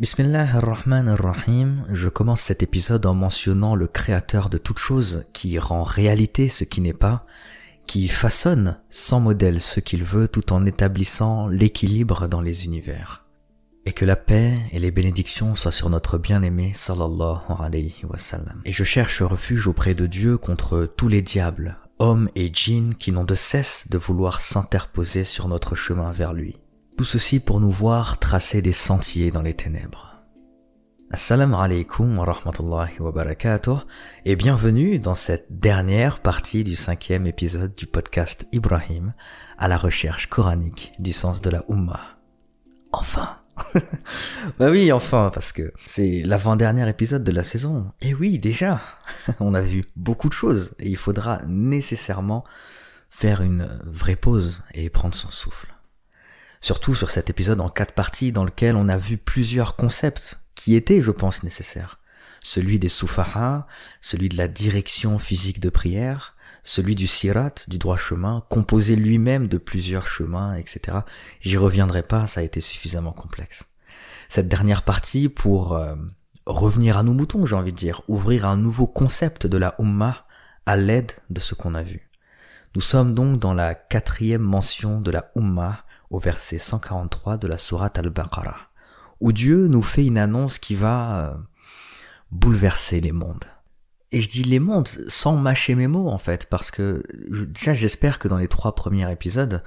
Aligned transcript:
Bismillah 0.00 0.54
ar-Rahman 0.54 1.08
ar-Rahim, 1.08 1.84
je 1.90 2.08
commence 2.08 2.42
cet 2.42 2.62
épisode 2.62 3.04
en 3.04 3.14
mentionnant 3.14 3.74
le 3.74 3.88
créateur 3.88 4.48
de 4.48 4.56
toute 4.56 4.78
chose 4.78 5.24
qui 5.32 5.58
rend 5.58 5.82
réalité 5.82 6.48
ce 6.48 6.62
qui 6.62 6.80
n'est 6.80 6.92
pas, 6.92 7.26
qui 7.88 8.06
façonne 8.06 8.78
sans 8.90 9.18
modèle 9.18 9.60
ce 9.60 9.80
qu'il 9.80 10.04
veut 10.04 10.28
tout 10.28 10.52
en 10.52 10.64
établissant 10.66 11.48
l'équilibre 11.48 12.28
dans 12.28 12.40
les 12.40 12.64
univers. 12.64 13.24
Et 13.86 13.92
que 13.92 14.04
la 14.04 14.14
paix 14.14 14.54
et 14.70 14.78
les 14.78 14.92
bénédictions 14.92 15.56
soient 15.56 15.72
sur 15.72 15.90
notre 15.90 16.16
bien-aimé 16.16 16.70
sallallahu 16.76 17.58
alayhi 17.58 18.04
wa 18.08 18.18
sallam. 18.18 18.62
Et 18.66 18.72
je 18.72 18.84
cherche 18.84 19.20
refuge 19.20 19.66
auprès 19.66 19.94
de 19.94 20.06
Dieu 20.06 20.38
contre 20.38 20.88
tous 20.96 21.08
les 21.08 21.22
diables, 21.22 21.76
hommes 21.98 22.30
et 22.36 22.52
djinns 22.54 22.94
qui 22.94 23.10
n'ont 23.10 23.24
de 23.24 23.34
cesse 23.34 23.88
de 23.90 23.98
vouloir 23.98 24.42
s'interposer 24.42 25.24
sur 25.24 25.48
notre 25.48 25.74
chemin 25.74 26.12
vers 26.12 26.34
lui. 26.34 26.54
Tout 26.98 27.04
ceci 27.04 27.38
pour 27.38 27.60
nous 27.60 27.70
voir 27.70 28.18
tracer 28.18 28.60
des 28.60 28.72
sentiers 28.72 29.30
dans 29.30 29.40
les 29.40 29.54
ténèbres. 29.54 30.16
Assalamu 31.12 31.54
alaikum 31.54 32.18
wa 32.18 32.24
rahmatullahi 32.24 32.98
wa 32.98 33.12
barakatuh 33.12 33.76
et 34.24 34.34
bienvenue 34.34 34.98
dans 34.98 35.14
cette 35.14 35.46
dernière 35.48 36.18
partie 36.18 36.64
du 36.64 36.74
cinquième 36.74 37.28
épisode 37.28 37.72
du 37.76 37.86
podcast 37.86 38.48
Ibrahim 38.50 39.14
à 39.58 39.68
la 39.68 39.78
recherche 39.78 40.26
coranique 40.26 40.92
du 40.98 41.12
sens 41.12 41.40
de 41.40 41.50
la 41.50 41.64
Ummah. 41.68 42.18
Enfin 42.90 43.36
Bah 44.58 44.68
oui, 44.68 44.90
enfin, 44.90 45.30
parce 45.32 45.52
que 45.52 45.72
c'est 45.86 46.24
l'avant-dernier 46.24 46.88
épisode 46.88 47.22
de 47.22 47.30
la 47.30 47.44
saison. 47.44 47.92
Et 48.00 48.12
oui, 48.12 48.40
déjà, 48.40 48.80
on 49.38 49.54
a 49.54 49.60
vu 49.60 49.84
beaucoup 49.94 50.28
de 50.28 50.34
choses 50.34 50.74
et 50.80 50.88
il 50.88 50.96
faudra 50.96 51.42
nécessairement 51.46 52.42
faire 53.08 53.40
une 53.40 53.80
vraie 53.84 54.16
pause 54.16 54.64
et 54.74 54.90
prendre 54.90 55.14
son 55.14 55.30
souffle. 55.30 55.77
Surtout 56.60 56.94
sur 56.94 57.10
cet 57.10 57.30
épisode 57.30 57.60
en 57.60 57.68
quatre 57.68 57.94
parties 57.94 58.32
dans 58.32 58.44
lequel 58.44 58.76
on 58.76 58.88
a 58.88 58.98
vu 58.98 59.16
plusieurs 59.16 59.76
concepts 59.76 60.40
qui 60.54 60.74
étaient, 60.74 61.00
je 61.00 61.10
pense, 61.10 61.42
nécessaires. 61.42 62.00
Celui 62.40 62.78
des 62.78 62.88
soufaha, 62.88 63.66
celui 64.00 64.28
de 64.28 64.36
la 64.36 64.48
direction 64.48 65.18
physique 65.18 65.60
de 65.60 65.70
prière, 65.70 66.36
celui 66.62 66.94
du 66.94 67.06
sirat, 67.06 67.54
du 67.68 67.78
droit 67.78 67.96
chemin, 67.96 68.44
composé 68.48 68.96
lui-même 68.96 69.48
de 69.48 69.58
plusieurs 69.58 70.08
chemins, 70.08 70.54
etc. 70.54 70.98
J'y 71.40 71.56
reviendrai 71.56 72.02
pas, 72.02 72.26
ça 72.26 72.40
a 72.40 72.44
été 72.44 72.60
suffisamment 72.60 73.12
complexe. 73.12 73.64
Cette 74.28 74.48
dernière 74.48 74.82
partie 74.82 75.28
pour 75.28 75.74
euh, 75.74 75.94
revenir 76.44 76.98
à 76.98 77.02
nos 77.02 77.14
moutons, 77.14 77.46
j'ai 77.46 77.56
envie 77.56 77.72
de 77.72 77.78
dire, 77.78 78.02
ouvrir 78.08 78.44
un 78.44 78.56
nouveau 78.56 78.86
concept 78.86 79.46
de 79.46 79.56
la 79.56 79.74
Ummah 79.78 80.26
à 80.66 80.76
l'aide 80.76 81.12
de 81.30 81.40
ce 81.40 81.54
qu'on 81.54 81.74
a 81.74 81.82
vu. 81.82 82.10
Nous 82.74 82.82
sommes 82.82 83.14
donc 83.14 83.38
dans 83.38 83.54
la 83.54 83.74
quatrième 83.74 84.42
mention 84.42 85.00
de 85.00 85.10
la 85.10 85.30
Ummah 85.36 85.84
au 86.10 86.18
verset 86.18 86.58
143 86.58 87.36
de 87.36 87.46
la 87.46 87.58
sourate 87.58 87.98
Al-Baqarah, 87.98 88.70
où 89.20 89.32
Dieu 89.32 89.68
nous 89.68 89.82
fait 89.82 90.06
une 90.06 90.18
annonce 90.18 90.58
qui 90.58 90.74
va 90.74 91.18
euh, 91.18 91.34
bouleverser 92.30 93.00
les 93.00 93.12
mondes. 93.12 93.44
Et 94.10 94.22
je 94.22 94.30
dis 94.30 94.42
les 94.42 94.58
mondes 94.58 94.88
sans 95.08 95.36
mâcher 95.36 95.74
mes 95.74 95.86
mots 95.86 96.08
en 96.08 96.16
fait, 96.16 96.46
parce 96.46 96.70
que 96.70 97.02
déjà 97.30 97.74
j'espère 97.74 98.18
que 98.18 98.26
dans 98.26 98.38
les 98.38 98.48
trois 98.48 98.74
premiers 98.74 99.10
épisodes, 99.12 99.62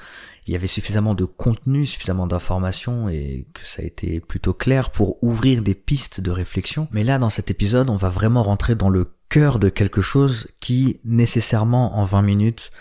il 0.48 0.54
y 0.54 0.56
avait 0.56 0.66
suffisamment 0.66 1.14
de 1.14 1.26
contenu, 1.26 1.86
suffisamment 1.86 2.26
d'informations 2.26 3.08
et 3.08 3.48
que 3.54 3.64
ça 3.64 3.84
a 3.84 3.86
été 3.86 4.20
plutôt 4.20 4.56
clair 4.56 4.90
pour 4.90 5.24
ouvrir 5.24 5.62
des 5.62 5.76
pistes 5.76 6.22
de 6.22 6.32
réflexion. 6.32 6.88
Mais 6.92 7.04
là 7.04 7.20
dans 7.20 7.30
cet 7.30 7.52
épisode, 7.52 7.92
on 7.92 7.98
va 7.98 8.10
vraiment 8.10 8.42
rentrer 8.42 8.74
dans 8.74 8.90
le 8.90 9.14
cœur 9.30 9.60
de 9.60 9.70
quelque 9.70 10.02
chose 10.02 10.48
qui 10.60 11.00
nécessairement 11.06 12.00
en 12.00 12.06
20 12.06 12.24
minutes 12.24 12.72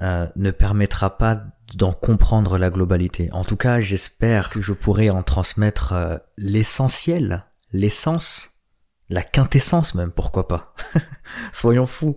euh, 0.00 0.26
ne 0.36 0.50
permettra 0.50 1.18
pas 1.18 1.44
d'en 1.76 1.92
comprendre 1.92 2.58
la 2.58 2.70
globalité. 2.70 3.30
En 3.32 3.44
tout 3.44 3.56
cas, 3.56 3.80
j'espère 3.80 4.50
que 4.50 4.60
je 4.60 4.72
pourrai 4.72 5.10
en 5.10 5.22
transmettre 5.22 5.92
euh, 5.92 6.16
l'essentiel, 6.36 7.46
l'essence, 7.72 8.62
la 9.08 9.22
quintessence 9.22 9.94
même, 9.94 10.10
pourquoi 10.10 10.48
pas. 10.48 10.74
Soyons 11.52 11.86
fous. 11.86 12.16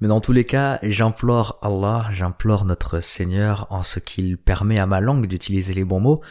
Mais 0.00 0.08
dans 0.08 0.20
tous 0.20 0.32
les 0.32 0.44
cas, 0.44 0.80
j'implore 0.82 1.60
Allah, 1.62 2.06
j'implore 2.10 2.64
notre 2.64 3.00
Seigneur 3.00 3.68
en 3.70 3.84
ce 3.84 4.00
qu'il 4.00 4.36
permet 4.36 4.80
à 4.80 4.86
ma 4.86 5.00
langue 5.00 5.26
d'utiliser 5.26 5.74
les 5.74 5.84
bons 5.84 6.00
mots 6.00 6.22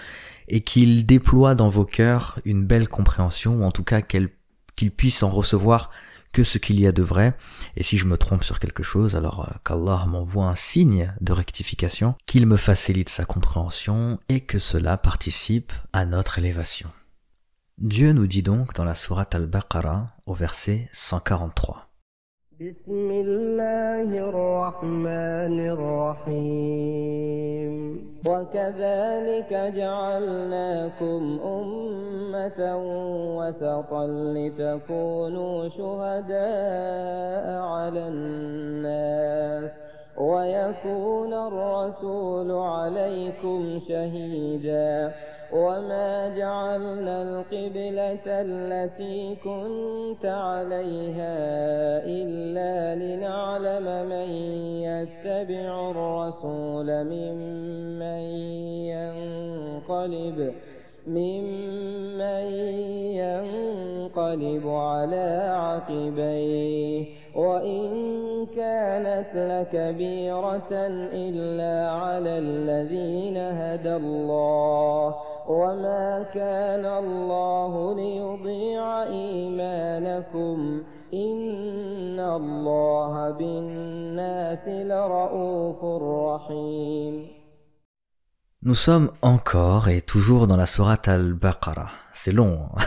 et 0.50 0.60
qu'il 0.60 1.06
déploie 1.06 1.56
dans 1.56 1.70
vos 1.70 1.86
cœurs 1.86 2.40
une 2.44 2.66
belle 2.66 2.90
compréhension, 2.90 3.56
ou 3.56 3.64
en 3.64 3.72
tout 3.72 3.86
cas 3.86 4.02
qu'il 4.02 4.30
puisse 4.92 5.24
en 5.24 5.30
recevoir 5.30 5.90
que 6.31 6.44
ce 6.44 6.58
qu'il 6.58 6.80
y 6.80 6.88
a 6.88 6.92
de 6.92 7.03
vrai, 7.03 7.34
et 7.75 7.84
si 7.84 7.97
je 7.97 8.06
me 8.06 8.18
trompe 8.18 8.44
sur 8.44 8.59
quelque 8.59 8.84
chose, 8.84 9.16
alors 9.16 9.42
euh, 9.42 9.53
qu'Allah 9.66 10.06
m'envoie 10.08 10.47
un 10.47 10.56
signe 10.56 11.14
de 11.22 11.34
rectification, 11.34 12.16
qu'il 12.25 12.46
me 12.47 12.58
facilite 12.58 13.09
sa 13.09 13.25
compréhension, 13.25 14.19
et 14.30 14.42
que 14.42 14.59
cela 14.59 14.97
participe 14.97 15.74
à 15.94 16.06
notre 16.06 16.40
élévation. 16.40 16.90
Dieu 17.78 18.14
nous 18.14 18.28
dit 18.28 18.44
donc 18.44 18.74
dans 18.75 18.86
la 18.86 18.96
sourate 18.96 19.34
Al-Baqarah 19.36 20.16
au 20.25 20.34
verset 20.34 20.88
143. 20.92 21.88
وكذلك 28.26 29.54
جعلناكم 29.76 31.40
أمة 31.46 32.78
وسطا 33.38 34.08
لتكونوا 34.08 35.70
شهداء 35.70 37.46
على 37.62 38.08
الناس 38.08 39.72
ويكون 40.18 41.34
الرسول 41.34 42.52
عليكم 42.52 43.80
شهيداً 43.88 45.12
وما 45.53 46.29
جعلنا 46.38 47.22
القبلة 47.22 48.25
التي 48.28 49.35
كنت 49.44 50.25
عليها 50.25 51.35
إلا 52.06 52.95
لنعلم 52.95 54.09
من 54.09 54.29
يتبع 54.88 55.91
الرسول 55.91 57.03
ممن 57.03 58.22
ينقلب 58.88 60.53
ممن 61.07 62.45
ينقلب 63.19 64.68
على 64.68 65.53
عقبيه 65.56 67.06
وإن 67.35 67.91
كانت 68.56 69.29
لكبيرة 69.35 70.72
إلا 71.13 71.91
على 71.91 72.38
الذين 72.38 73.38
هدى 73.38 73.95
الله 73.95 75.16
وما 75.50 76.27
كان 76.34 76.84
الله 76.84 77.94
ليضيع 77.94 79.03
إيمانكم 79.03 80.83
إن 81.15 82.21
الله 82.21 83.31
بالناس 83.31 84.69
لرؤوف 84.69 85.84
رحيم 86.03 87.37
Nous 88.62 88.75
sommes 88.75 89.12
encore 89.22 89.89
et 89.89 90.00
toujours 90.00 90.49
dans 90.49 90.56
la 90.56 90.67
sourate 90.67 91.06
al-Baqarah. 91.06 91.91
C'est 92.12 92.33
long, 92.33 92.69
hein. 92.75 92.83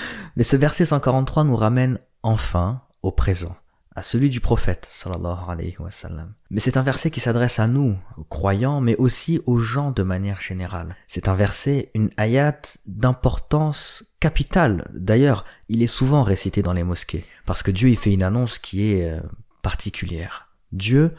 mais 0.35 0.43
ce 0.43 0.57
verset 0.57 0.85
143 0.85 1.45
nous 1.45 1.55
ramène 1.55 1.97
enfin 2.23 2.81
au 3.03 3.11
présent 3.11 3.55
à 3.98 4.02
celui 4.04 4.28
du 4.28 4.40
prophète 4.40 4.86
sallallahu 4.90 5.50
alayhi 5.50 5.76
wa 5.80 5.90
sallam. 5.90 6.32
Mais 6.50 6.60
c'est 6.60 6.76
un 6.76 6.82
verset 6.82 7.10
qui 7.10 7.18
s'adresse 7.18 7.58
à 7.58 7.66
nous, 7.66 7.98
aux 8.16 8.22
croyants, 8.24 8.80
mais 8.80 8.94
aussi 8.96 9.40
aux 9.44 9.58
gens 9.58 9.90
de 9.90 10.04
manière 10.04 10.40
générale. 10.40 10.94
C'est 11.08 11.28
un 11.28 11.34
verset, 11.34 11.90
une 11.94 12.08
ayat 12.16 12.62
d'importance 12.86 14.04
capitale. 14.20 14.88
D'ailleurs, 14.94 15.44
il 15.68 15.82
est 15.82 15.88
souvent 15.88 16.22
récité 16.22 16.62
dans 16.62 16.72
les 16.72 16.84
mosquées, 16.84 17.24
parce 17.44 17.64
que 17.64 17.72
Dieu 17.72 17.90
y 17.90 17.96
fait 17.96 18.12
une 18.12 18.22
annonce 18.22 18.58
qui 18.58 18.92
est 18.92 19.10
euh, 19.10 19.20
particulière. 19.62 20.48
Dieu 20.70 21.14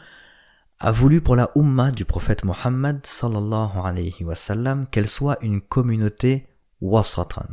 a 0.78 0.90
voulu 0.90 1.20
pour 1.20 1.36
la 1.36 1.50
Ummah 1.54 1.90
du 1.90 2.06
prophète 2.06 2.44
Mohammed 2.44 3.04
sallallahu 3.04 3.78
alayhi 3.84 4.24
wa 4.24 4.34
sallam 4.34 4.86
qu'elle 4.90 5.08
soit 5.08 5.36
une 5.42 5.60
communauté 5.60 6.46
wasatan. 6.80 7.46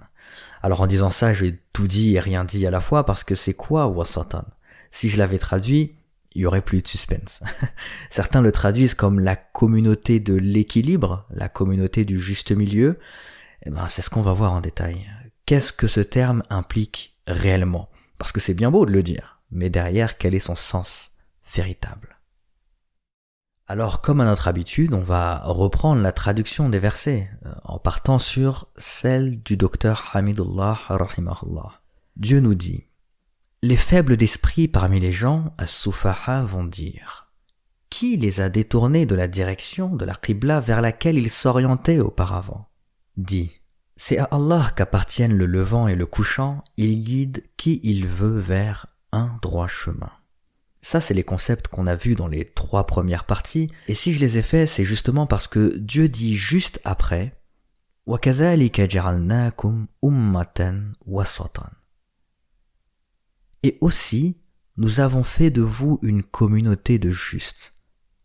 Alors 0.63 0.79
en 0.79 0.87
disant 0.87 1.09
ça, 1.09 1.33
j'ai 1.33 1.61
tout 1.73 1.87
dit 1.87 2.15
et 2.15 2.21
rien 2.21 2.45
dit 2.45 2.65
à 2.65 2.71
la 2.71 2.79
fois 2.79 3.05
parce 3.05 3.25
que 3.25 3.35
c'est 3.35 3.53
quoi 3.53 3.87
wasatan? 3.87 4.45
Si 4.91 5.09
je 5.09 5.17
l'avais 5.17 5.37
traduit, 5.37 5.95
il 6.33 6.41
y 6.41 6.45
aurait 6.45 6.61
plus 6.61 6.81
de 6.81 6.87
suspense. 6.87 7.41
Certains 8.09 8.41
le 8.41 8.51
traduisent 8.51 8.93
comme 8.93 9.19
la 9.19 9.35
communauté 9.35 10.19
de 10.19 10.35
l'équilibre, 10.35 11.25
la 11.31 11.49
communauté 11.49 12.05
du 12.05 12.19
juste 12.21 12.51
milieu. 12.51 12.99
Eh 13.65 13.69
ben, 13.69 13.87
c'est 13.89 14.01
ce 14.01 14.09
qu'on 14.09 14.21
va 14.21 14.33
voir 14.33 14.53
en 14.53 14.61
détail. 14.61 15.09
Qu'est-ce 15.45 15.73
que 15.73 15.87
ce 15.87 16.01
terme 16.01 16.43
implique 16.49 17.17
réellement? 17.25 17.89
Parce 18.17 18.31
que 18.31 18.39
c'est 18.39 18.53
bien 18.53 18.71
beau 18.71 18.85
de 18.85 18.91
le 18.91 19.03
dire, 19.03 19.41
mais 19.51 19.69
derrière, 19.69 20.17
quel 20.17 20.35
est 20.35 20.39
son 20.39 20.55
sens 20.55 21.11
véritable? 21.55 22.17
Alors, 23.69 24.01
comme 24.01 24.21
à 24.21 24.25
notre 24.25 24.47
habitude, 24.47 24.93
on 24.93 25.03
va 25.03 25.39
reprendre 25.43 26.01
la 26.01 26.13
traduction 26.13 26.69
des 26.69 26.79
versets, 26.79 27.29
euh, 27.45 27.53
en 27.65 27.79
partant 27.79 28.17
sur 28.17 28.67
celle 28.77 29.43
du 29.43 29.57
docteur 29.57 30.11
Hamidullah 30.13 30.79
rahimahullah. 30.87 31.81
Dieu 32.15 32.39
nous 32.39 32.55
dit 32.55 32.86
les 33.63 33.77
faibles 33.77 34.17
d'esprit 34.17 34.67
parmi 34.67 34.99
les 34.99 35.11
gens, 35.11 35.53
à 35.57 35.65
Soufaha, 35.65 36.43
vont 36.43 36.63
dire 36.63 37.31
Qui 37.89 38.17
les 38.17 38.39
a 38.39 38.49
détournés 38.49 39.05
de 39.05 39.15
la 39.15 39.27
direction 39.27 39.95
de 39.95 40.05
la 40.05 40.13
Qibla 40.13 40.59
vers 40.59 40.81
laquelle 40.81 41.17
ils 41.17 41.31
s'orientaient 41.31 41.99
auparavant? 41.99 42.69
Dit 43.15 43.51
C'est 43.95 44.19
à 44.19 44.25
Allah 44.25 44.71
qu'appartiennent 44.75 45.35
le 45.35 45.47
levant 45.47 45.87
et 45.87 45.95
le 45.95 46.05
couchant, 46.05 46.63
il 46.77 47.03
guide 47.03 47.43
qui 47.57 47.79
il 47.83 48.07
veut 48.07 48.39
vers 48.39 48.87
un 49.11 49.37
droit 49.41 49.67
chemin. 49.67 50.11
Ça, 50.81 51.01
c'est 51.01 51.15
les 51.15 51.23
concepts 51.23 51.67
qu'on 51.67 51.87
a 51.87 51.95
vus 51.95 52.15
dans 52.15 52.27
les 52.27 52.45
trois 52.45 52.85
premières 52.85 53.25
parties, 53.25 53.71
et 53.87 53.95
si 53.95 54.13
je 54.13 54.19
les 54.19 54.37
ai 54.37 54.43
faits, 54.43 54.69
c'est 54.69 54.85
justement 54.85 55.25
parce 55.25 55.47
que 55.47 55.75
Dieu 55.77 56.07
dit 56.07 56.37
juste 56.37 56.79
après 56.85 57.35
Et 63.63 63.77
aussi, 63.81 64.37
nous 64.77 64.99
avons 64.99 65.23
fait 65.23 65.49
de 65.49 65.61
vous 65.61 65.99
une 66.01 66.23
communauté 66.23 66.99
de 66.99 67.09
justes. 67.09 67.73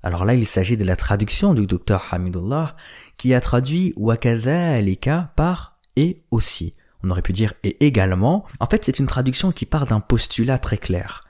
Alors 0.03 0.25
là, 0.25 0.35
il 0.35 0.47
s'agit 0.47 0.77
de 0.77 0.85
la 0.85 0.97
traduction 0.97 1.55
du 1.55 1.67
docteur 1.67 2.09
Hamidullah 2.13 2.77
qui 3.17 3.35
a 3.35 3.41
traduit 3.41 3.93
wakadhalika 3.97 5.33
par 5.37 5.79
et 5.97 6.25
aussi. 6.31 6.75
On 7.05 7.11
aurait 7.11 7.23
pu 7.23 7.33
dire 7.33 7.55
et 7.63 7.85
également. 7.85 8.45
En 8.61 8.67
fait, 8.67 8.85
c'est 8.85 8.99
une 8.99 9.07
traduction 9.07 9.53
qui 9.53 9.67
part 9.67 9.87
d'un 9.87 10.01
postulat 10.01 10.59
très 10.59 10.79
clair. 10.79 11.25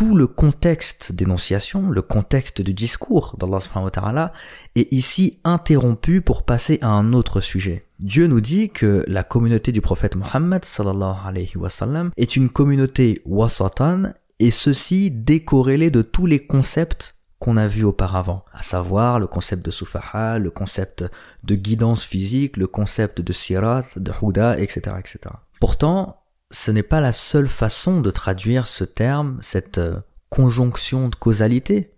Tout 0.00 0.14
le 0.14 0.26
contexte 0.26 1.12
d'énonciation, 1.12 1.90
le 1.90 2.00
contexte 2.00 2.62
du 2.62 2.72
discours 2.72 3.36
d'Allah 3.38 3.60
subhanahu 3.60 3.84
wa 3.84 3.90
ta'ala 3.90 4.32
est 4.74 4.90
ici 4.94 5.40
interrompu 5.44 6.22
pour 6.22 6.44
passer 6.44 6.78
à 6.80 6.88
un 6.88 7.12
autre 7.12 7.42
sujet. 7.42 7.84
Dieu 7.98 8.26
nous 8.26 8.40
dit 8.40 8.70
que 8.70 9.04
la 9.08 9.24
communauté 9.24 9.72
du 9.72 9.82
prophète 9.82 10.16
Mohammed 10.16 10.64
sallallahu 10.64 11.16
alayhi 11.26 11.54
wa 11.56 11.68
sallam 11.68 12.12
est 12.16 12.34
une 12.34 12.48
communauté 12.48 13.20
wasatan 13.26 14.14
et 14.38 14.50
ceci 14.50 15.10
décorrélé 15.10 15.90
de 15.90 16.00
tous 16.00 16.24
les 16.24 16.46
concepts 16.46 17.16
qu'on 17.38 17.58
a 17.58 17.66
vus 17.68 17.84
auparavant, 17.84 18.46
à 18.54 18.62
savoir 18.62 19.20
le 19.20 19.26
concept 19.26 19.62
de 19.62 19.70
sufaha, 19.70 20.38
le 20.38 20.50
concept 20.50 21.04
de 21.44 21.54
guidance 21.56 22.04
physique, 22.04 22.56
le 22.56 22.68
concept 22.68 23.20
de 23.20 23.34
sirat, 23.34 23.84
de 23.96 24.12
huda, 24.22 24.58
etc., 24.58 24.96
etc. 24.98 25.18
Pourtant, 25.60 26.19
ce 26.50 26.70
n'est 26.70 26.82
pas 26.82 27.00
la 27.00 27.12
seule 27.12 27.48
façon 27.48 28.00
de 28.00 28.10
traduire 28.10 28.66
ce 28.66 28.84
terme, 28.84 29.38
cette 29.40 29.78
euh, 29.78 30.00
conjonction 30.28 31.08
de 31.08 31.14
causalité. 31.14 31.92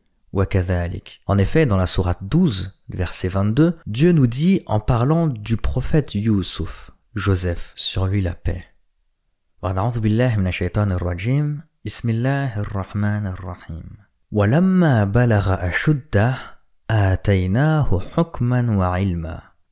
En 1.26 1.38
effet, 1.38 1.66
dans 1.66 1.76
la 1.76 1.86
sourate 1.86 2.22
12, 2.22 2.80
verset 2.88 3.28
22, 3.28 3.78
Dieu 3.86 4.12
nous 4.12 4.26
dit 4.26 4.62
en 4.66 4.80
parlant 4.80 5.26
du 5.26 5.56
prophète 5.56 6.14
Yusuf, 6.14 6.90
Joseph, 7.14 7.72
sur 7.74 8.06
lui 8.06 8.22
la 8.22 8.34
paix. 8.34 8.64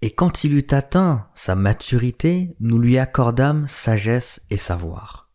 Et 0.02 0.12
quand 0.12 0.44
il 0.44 0.54
eut 0.54 0.66
atteint 0.70 1.28
sa 1.34 1.54
maturité, 1.54 2.54
nous 2.60 2.78
lui 2.78 2.96
accordâmes 2.96 3.66
sagesse 3.68 4.40
et 4.48 4.56
savoir. 4.56 5.30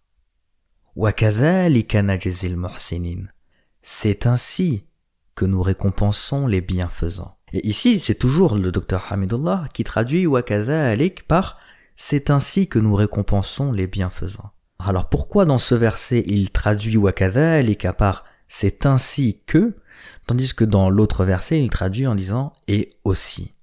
C'est 3.82 4.26
ainsi 4.26 4.88
que 5.36 5.46
nous 5.46 5.62
récompensons 5.62 6.48
les 6.48 6.62
bienfaisants. 6.62 7.38
Et 7.54 7.68
ici, 7.68 8.00
c'est 8.00 8.16
toujours 8.16 8.56
le 8.56 8.72
docteur 8.72 9.12
Hamidullah 9.12 9.68
qui 9.74 9.84
traduit 9.84 10.26
wakadhalik 10.26 11.28
par 11.28 11.60
c'est 11.96 12.30
ainsi 12.30 12.68
que 12.68 12.80
nous 12.80 12.96
récompensons 12.96 13.72
les 13.72 13.88
bienfaisants. 13.88 14.52
Alors 14.80 15.10
pourquoi 15.10 15.46
dans 15.46 15.58
ce 15.58 15.76
verset 15.76 16.24
il 16.28 16.52
traduit 16.52 16.98
wakadhalik 16.98 17.88
par 17.98 18.26
c'est 18.48 18.86
ainsi 18.86 19.42
que, 19.46 19.76
tandis 20.28 20.54
que 20.54 20.66
dans 20.66 20.90
l'autre 20.90 21.26
verset, 21.26 21.60
il 21.60 21.70
traduit 21.70 22.08
en 22.08 22.16
disant 22.16 22.54
et 22.68 22.90
aussi. 23.04 23.55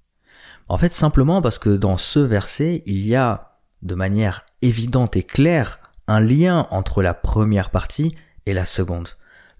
En 0.73 0.79
fait, 0.79 0.95
simplement 0.95 1.39
parce 1.39 1.59
que 1.59 1.69
dans 1.69 1.97
ce 1.97 2.17
verset, 2.17 2.81
il 2.87 3.05
y 3.05 3.15
a, 3.15 3.59
de 3.83 3.93
manière 3.93 4.43
évidente 4.63 5.15
et 5.15 5.21
claire, 5.21 5.79
un 6.07 6.19
lien 6.19 6.67
entre 6.71 7.03
la 7.03 7.13
première 7.13 7.69
partie 7.69 8.15
et 8.47 8.55
la 8.55 8.65
seconde. 8.65 9.09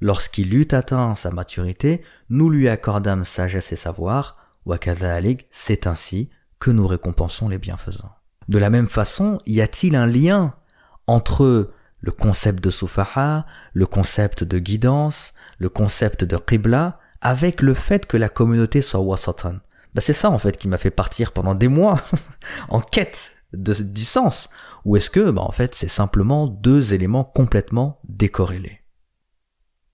Lorsqu'il 0.02 0.52
eut 0.56 0.68
atteint 0.72 1.14
sa 1.14 1.30
maturité, 1.30 2.04
nous 2.30 2.50
lui 2.50 2.68
accordâmes 2.68 3.26
sagesse 3.26 3.72
et 3.72 3.76
savoir, 3.76 4.38
wakadhalik, 4.66 5.46
c'est 5.52 5.86
ainsi 5.86 6.32
que 6.58 6.72
nous 6.72 6.88
récompensons 6.88 7.48
les 7.48 7.60
bienfaisants. 7.60 8.16
De 8.48 8.58
la 8.58 8.72
même 8.72 8.90
façon, 8.90 9.38
y 9.46 9.62
a-t-il 9.62 9.96
un 9.96 10.08
lien 10.08 10.56
entre 11.06 11.74
le 12.00 12.12
concept 12.12 12.64
de 12.64 12.72
Sufaha, 12.72 13.46
le 13.74 13.86
concept 13.86 14.44
de 14.44 14.58
guidance, 14.58 15.36
le 15.60 15.70
concept 15.70 16.24
de 16.24 16.38
Qibla, 16.38 16.98
avec 17.22 17.62
le 17.62 17.76
fait 17.76 18.08
que 18.08 18.18
la 18.18 18.30
communauté 18.30 18.82
soit 18.82 19.02
wasatan? 19.02 19.60
Bah 19.96 20.02
c'est 20.02 20.14
ça 20.14 20.30
en 20.30 20.40
fait 20.40 20.58
qui 20.58 20.68
m'a 20.68 20.78
fait 20.78 20.92
partir 20.92 21.32
pendant 21.32 21.56
des 21.56 21.68
mois 21.68 22.02
en 22.70 22.82
quête 22.82 23.34
du 23.54 24.06
sens. 24.06 24.50
Ou 24.86 24.98
est-ce 24.98 25.10
que, 25.10 25.32
bah 25.32 25.44
en 25.44 25.52
fait, 25.52 25.76
c'est 25.76 25.88
simplement 25.88 26.48
deux 26.48 26.94
éléments 26.94 27.24
complètement 27.24 28.00
décorrélés. 28.08 28.82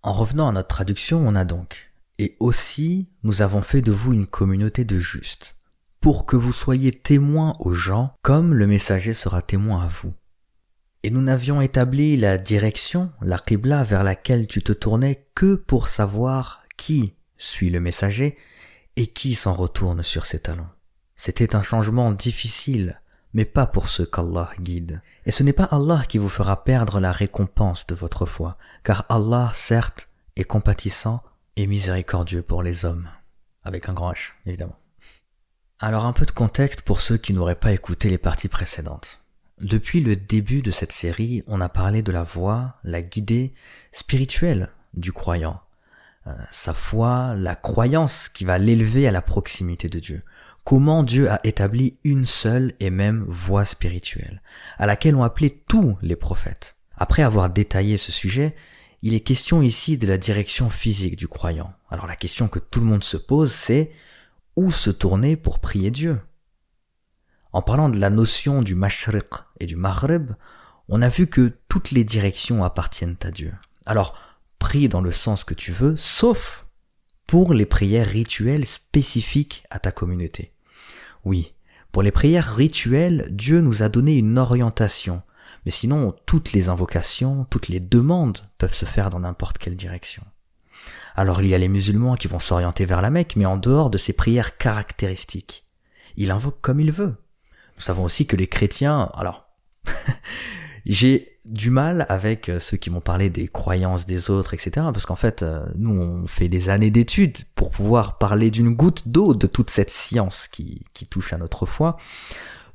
En 0.02 0.14
revenant 0.14 0.48
à 0.48 0.52
notre 0.52 0.70
traduction, 0.70 1.28
on 1.28 1.36
a 1.36 1.44
donc 1.46 1.90
et 2.20 2.36
aussi 2.40 3.08
nous 3.24 3.42
avons 3.42 3.64
fait 3.64 3.82
de 3.82 3.94
vous 3.94 4.14
une 4.14 4.28
communauté 4.28 4.84
de 4.84 5.00
justes, 5.00 5.56
pour 6.02 6.26
que 6.26 6.36
vous 6.36 6.54
soyez 6.54 6.92
témoins 6.92 7.56
aux 7.60 7.74
gens 7.74 8.14
comme 8.22 8.54
le 8.54 8.68
messager 8.68 9.14
sera 9.14 9.42
témoin 9.42 9.86
à 9.86 9.88
vous. 9.88 10.14
Et 11.02 11.12
nous 11.12 11.22
n'avions 11.22 11.62
établi 11.62 12.18
la 12.18 12.38
direction, 12.38 13.12
la 13.22 13.42
vers 13.84 14.04
laquelle 14.04 14.48
tu 14.48 14.62
te 14.62 14.74
tournais 14.74 15.28
que 15.34 15.56
pour 15.56 15.88
savoir 15.88 16.64
qui 16.78 17.16
suit 17.38 17.70
le 17.70 17.80
messager 17.80 18.38
et 19.00 19.08
qui 19.08 19.34
s'en 19.34 19.54
retourne 19.54 20.04
sur 20.04 20.26
ses 20.26 20.42
talons. 20.42 20.68
C'était 21.16 21.56
un 21.56 21.64
changement 21.64 22.12
difficile, 22.12 23.00
mais 23.34 23.46
pas 23.46 23.66
pour 23.66 23.88
ceux 23.88 24.06
qu'Allah 24.06 24.52
guide. 24.60 25.02
Et 25.26 25.32
ce 25.32 25.42
n'est 25.42 25.54
pas 25.54 25.70
Allah 25.72 26.04
qui 26.10 26.18
vous 26.18 26.28
fera 26.28 26.66
perdre 26.66 27.00
la 27.00 27.14
récompense 27.14 27.88
de 27.88 27.96
votre 27.96 28.26
foi, 28.26 28.58
car 28.84 29.06
Allah, 29.08 29.52
certes, 29.54 30.10
est 30.36 30.44
compatissant 30.44 31.24
et 31.56 31.66
miséricordieux 31.66 32.42
pour 32.42 32.62
les 32.62 32.84
hommes. 32.84 33.08
Avec 33.64 33.88
un 33.88 33.94
grand 33.94 34.12
H, 34.12 34.34
évidemment. 34.46 34.76
Alors 35.80 36.06
un 36.06 36.12
peu 36.12 36.26
de 36.26 36.32
contexte 36.32 36.82
pour 36.82 37.00
ceux 37.00 37.16
qui 37.16 37.32
n'auraient 37.32 37.56
pas 37.56 37.72
écouté 37.72 38.10
les 38.10 38.18
parties 38.18 38.50
précédentes. 38.50 39.22
Depuis 39.62 40.02
le 40.02 40.18
début 40.18 40.62
de 40.62 40.72
cette 40.72 40.92
série, 40.92 41.42
on 41.48 41.62
a 41.62 41.70
parlé 41.70 42.02
de 42.02 42.12
la 42.12 42.24
voie, 42.24 42.76
la 42.84 43.02
guidée 43.02 43.54
spirituelle 43.94 44.72
du 44.94 45.14
croyant, 45.14 45.62
sa 46.52 46.74
foi, 46.74 47.34
la 47.36 47.56
croyance 47.56 48.30
qui 48.30 48.46
va 48.46 48.58
l'élever 48.58 49.08
à 49.08 49.12
la 49.12 49.22
proximité 49.22 49.90
de 49.90 50.00
Dieu. 50.00 50.24
Comment 50.64 51.04
Dieu 51.04 51.30
a 51.32 51.40
établi 51.44 51.98
une 52.04 52.26
seule 52.26 52.74
et 52.80 52.90
même 52.90 53.26
voie 53.28 53.66
spirituelle, 53.66 54.42
à 54.78 54.86
laquelle 54.86 55.16
ont 55.16 55.24
appelé 55.24 55.64
tous 55.68 55.98
les 56.02 56.16
prophètes. 56.16 56.76
Après 56.96 57.24
avoir 57.24 57.50
détaillé 57.50 57.98
ce 57.98 58.12
sujet, 58.12 58.56
il 59.02 59.14
est 59.14 59.22
question 59.22 59.62
ici 59.62 59.98
de 59.98 60.06
la 60.06 60.18
direction 60.18 60.70
physique 60.70 61.16
du 61.16 61.28
croyant. 61.28 61.74
Alors 61.90 62.06
la 62.06 62.16
question 62.16 62.48
que 62.48 62.60
tout 62.60 62.82
le 62.82 62.86
monde 62.86 63.04
se 63.04 63.18
pose, 63.18 63.52
c'est 63.52 63.92
où 64.56 64.72
se 64.72 64.90
tourner 64.90 65.38
pour 65.38 65.60
prier 65.60 65.90
Dieu? 65.90 66.20
En 67.52 67.62
parlant 67.62 67.90
de 67.90 67.98
la 67.98 68.10
notion 68.10 68.62
du 68.62 68.76
mashriq 68.76 69.30
et 69.60 69.66
du 69.66 69.76
maghreb, 69.76 70.34
on 70.88 71.02
a 71.02 71.10
vu 71.10 71.28
que 71.28 71.54
toutes 71.68 71.92
les 71.92 72.04
directions 72.04 72.64
appartiennent 72.64 73.18
à 73.24 73.32
Dieu. 73.32 73.54
Alors, 73.86 74.18
prie 74.60 74.90
dans 74.90 75.02
le 75.02 75.12
sens 75.12 75.44
que 75.44 75.54
tu 75.54 75.72
veux, 75.72 75.96
sauf 75.96 76.66
pour 77.26 77.54
les 77.54 77.66
prières 77.66 78.08
rituelles 78.08 78.66
spécifiques 78.66 79.64
à 79.70 79.80
ta 79.80 79.92
communauté. 79.92 80.54
Oui, 81.26 81.54
pour 81.92 82.04
les 82.04 82.12
prières 82.12 82.56
rituelles, 82.56 83.28
Dieu 83.32 83.62
nous 83.62 83.84
a 83.84 83.90
donné 83.90 84.18
une 84.18 84.38
orientation, 84.38 85.22
mais 85.66 85.72
sinon 85.72 86.16
toutes 86.26 86.54
les 86.54 86.70
invocations, 86.70 87.46
toutes 87.50 87.68
les 87.68 87.80
demandes 87.80 88.40
peuvent 88.58 88.74
se 88.74 88.86
faire 88.86 89.10
dans 89.10 89.20
n'importe 89.20 89.58
quelle 89.58 89.76
direction. 89.76 90.24
Alors 91.16 91.42
il 91.42 91.48
y 91.48 91.56
a 91.56 91.58
les 91.58 91.68
musulmans 91.68 92.16
qui 92.16 92.28
vont 92.28 92.40
s'orienter 92.40 92.86
vers 92.86 93.02
la 93.02 93.10
Mecque, 93.10 93.36
mais 93.36 93.46
en 93.46 93.58
dehors 93.58 93.90
de 93.90 93.98
ces 93.98 94.14
prières 94.14 94.58
caractéristiques. 94.58 95.66
Il 96.16 96.32
invoque 96.32 96.62
comme 96.62 96.80
il 96.80 96.92
veut. 96.92 97.16
Nous 97.76 97.82
savons 97.82 98.04
aussi 98.04 98.26
que 98.28 98.36
les 98.36 98.48
chrétiens, 98.48 99.10
alors, 99.14 99.50
j'ai 100.86 101.40
du 101.46 101.70
mal 101.70 102.06
avec 102.10 102.50
euh, 102.50 102.60
ceux 102.60 102.78
qui 102.78 102.90
m'ont 102.90 103.02
parlé 103.02 103.30
des 103.30 103.48
croyances 103.48 104.06
des 104.06 104.30
autres, 104.30 104.54
etc. 104.54 104.72
Parce 104.94 105.06
qu'en 105.06 105.16
fait, 105.16 105.42
euh, 105.42 105.66
nous, 105.76 106.00
on 106.00 106.28
fait 106.28 106.48
des 106.48 106.70
années 106.70 106.92
d'études 106.92 107.38
pour 107.56 107.72
pouvoir 107.72 108.18
parler 108.18 108.52
d'une 108.52 108.74
goutte 108.74 109.08
d'eau 109.08 109.34
de 109.34 109.48
toute 109.48 109.70
cette 109.70 109.90
science 109.90 110.48
qui, 110.48 110.86
qui 110.94 111.06
touche 111.06 111.34
à 111.34 111.38
notre 111.38 111.66
foi. 111.66 111.98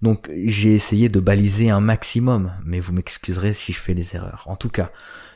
Donc, 0.02 0.30
j'ai 0.44 0.74
essayé 0.74 1.08
de 1.08 1.20
baliser 1.20 1.70
un 1.70 1.80
maximum, 1.80 2.52
mais 2.64 2.80
vous 2.80 2.92
m'excuserez 2.92 3.54
si 3.54 3.72
je 3.72 3.80
fais 3.80 3.94
des 3.94 4.16
erreurs. 4.16 4.44
En 4.46 4.56
tout 4.56 4.68
cas, 4.68 4.90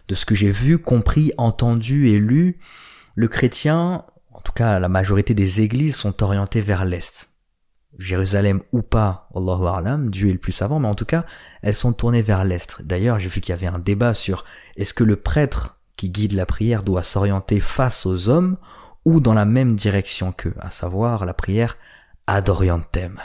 de 0.08 0.14
ce 0.14 0.26
que 0.26 0.34
j'ai 0.34 0.50
vu, 0.50 0.78
compris, 0.78 1.32
entendu 1.38 2.08
et 2.08 2.18
lu, 2.18 2.58
le 3.14 3.28
chrétien, 3.28 4.04
en 4.32 4.40
tout 4.40 4.52
cas 4.52 4.78
la 4.78 4.88
majorité 4.88 5.34
des 5.34 5.60
églises, 5.60 5.96
sont 5.96 6.22
orientées 6.22 6.60
vers 6.60 6.84
l'Est. 6.84 7.27
Jérusalem 7.98 8.62
ou 8.72 8.82
pas, 8.82 9.28
Allahu 9.34 9.66
A'lam, 9.66 10.10
Dieu 10.10 10.28
est 10.28 10.32
le 10.32 10.38
plus 10.38 10.52
savant, 10.52 10.78
mais 10.78 10.88
en 10.88 10.94
tout 10.94 11.04
cas, 11.04 11.24
elles 11.62 11.74
sont 11.74 11.92
tournées 11.92 12.22
vers 12.22 12.44
l'Est. 12.44 12.82
D'ailleurs, 12.82 13.18
j'ai 13.18 13.28
vu 13.28 13.40
qu'il 13.40 13.52
y 13.52 13.58
avait 13.58 13.66
un 13.66 13.80
débat 13.80 14.14
sur 14.14 14.44
est-ce 14.76 14.94
que 14.94 15.04
le 15.04 15.16
prêtre 15.16 15.78
qui 15.96 16.10
guide 16.10 16.32
la 16.32 16.46
prière 16.46 16.84
doit 16.84 17.02
s'orienter 17.02 17.58
face 17.58 18.06
aux 18.06 18.28
hommes 18.28 18.56
ou 19.04 19.20
dans 19.20 19.34
la 19.34 19.44
même 19.44 19.74
direction 19.74 20.32
qu'eux, 20.32 20.54
à 20.60 20.70
savoir 20.70 21.24
la 21.24 21.34
prière 21.34 21.76
ad 22.26 22.48
orientem. 22.48 23.18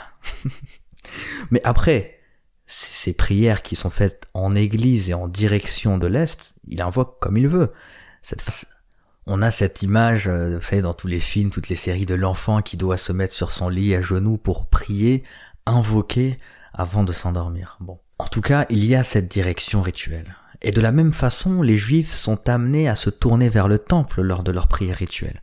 mais 1.50 1.60
après, 1.62 2.18
ces 2.66 3.12
prières 3.12 3.62
qui 3.62 3.76
sont 3.76 3.90
faites 3.90 4.26
en 4.34 4.54
église 4.56 5.10
et 5.10 5.14
en 5.14 5.28
direction 5.28 5.98
de 5.98 6.06
l'Est, 6.06 6.54
il 6.66 6.82
invoque 6.82 7.20
comme 7.20 7.36
il 7.36 7.48
veut. 7.48 7.72
Cette 8.22 8.42
on 9.26 9.42
a 9.42 9.50
cette 9.50 9.82
image, 9.82 10.28
euh, 10.28 10.56
vous 10.56 10.62
savez, 10.62 10.82
dans 10.82 10.92
tous 10.92 11.06
les 11.06 11.20
films, 11.20 11.50
toutes 11.50 11.68
les 11.68 11.76
séries 11.76 12.06
de 12.06 12.14
l'enfant 12.14 12.60
qui 12.62 12.76
doit 12.76 12.98
se 12.98 13.12
mettre 13.12 13.34
sur 13.34 13.52
son 13.52 13.68
lit 13.68 13.94
à 13.94 14.02
genoux 14.02 14.36
pour 14.36 14.66
prier, 14.66 15.24
invoquer 15.66 16.36
avant 16.72 17.04
de 17.04 17.12
s'endormir. 17.12 17.76
Bon. 17.80 17.98
En 18.18 18.26
tout 18.26 18.40
cas, 18.40 18.66
il 18.68 18.84
y 18.84 18.94
a 18.94 19.04
cette 19.04 19.30
direction 19.30 19.82
rituelle. 19.82 20.36
Et 20.62 20.70
de 20.70 20.80
la 20.80 20.92
même 20.92 21.12
façon, 21.12 21.62
les 21.62 21.76
juifs 21.76 22.12
sont 22.12 22.48
amenés 22.48 22.88
à 22.88 22.94
se 22.94 23.10
tourner 23.10 23.48
vers 23.48 23.68
le 23.68 23.78
temple 23.78 24.22
lors 24.22 24.42
de 24.42 24.52
leurs 24.52 24.68
prières 24.68 24.96
rituelles. 24.96 25.42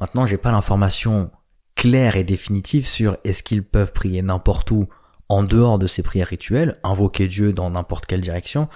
Maintenant, 0.00 0.26
j'ai 0.26 0.36
pas 0.36 0.52
l'information 0.52 1.30
claire 1.74 2.16
et 2.16 2.24
définitive 2.24 2.86
sur 2.86 3.16
est-ce 3.24 3.42
qu'ils 3.42 3.64
peuvent 3.64 3.92
prier 3.92 4.22
n'importe 4.22 4.70
où 4.70 4.88
en 5.30 5.44
dehors 5.44 5.78
de 5.78 5.86
ces 5.86 6.02
prières 6.02 6.26
rituelles, 6.26 6.78
invoquer 6.82 7.28
Dieu 7.28 7.52
dans 7.52 7.70
n'importe 7.70 8.06
quelle 8.06 8.20
direction. 8.20 8.68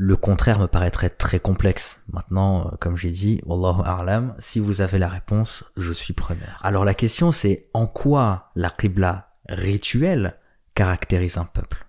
Le 0.00 0.16
contraire 0.16 0.60
me 0.60 0.68
paraîtrait 0.68 1.10
très 1.10 1.40
complexe. 1.40 2.04
Maintenant, 2.12 2.68
euh, 2.68 2.76
comme 2.78 2.96
j'ai 2.96 3.10
dit, 3.10 3.40
Wallahu 3.44 3.82
a'lam, 3.84 4.36
si 4.38 4.60
vous 4.60 4.80
avez 4.80 4.96
la 4.96 5.08
réponse, 5.08 5.64
je 5.76 5.92
suis 5.92 6.14
preneur. 6.14 6.60
Alors 6.62 6.84
la 6.84 6.94
question 6.94 7.32
c'est 7.32 7.68
en 7.74 7.88
quoi 7.88 8.52
la 8.54 8.70
qibla 8.70 9.32
rituelle 9.48 10.36
caractérise 10.74 11.36
un 11.36 11.46
peuple? 11.46 11.88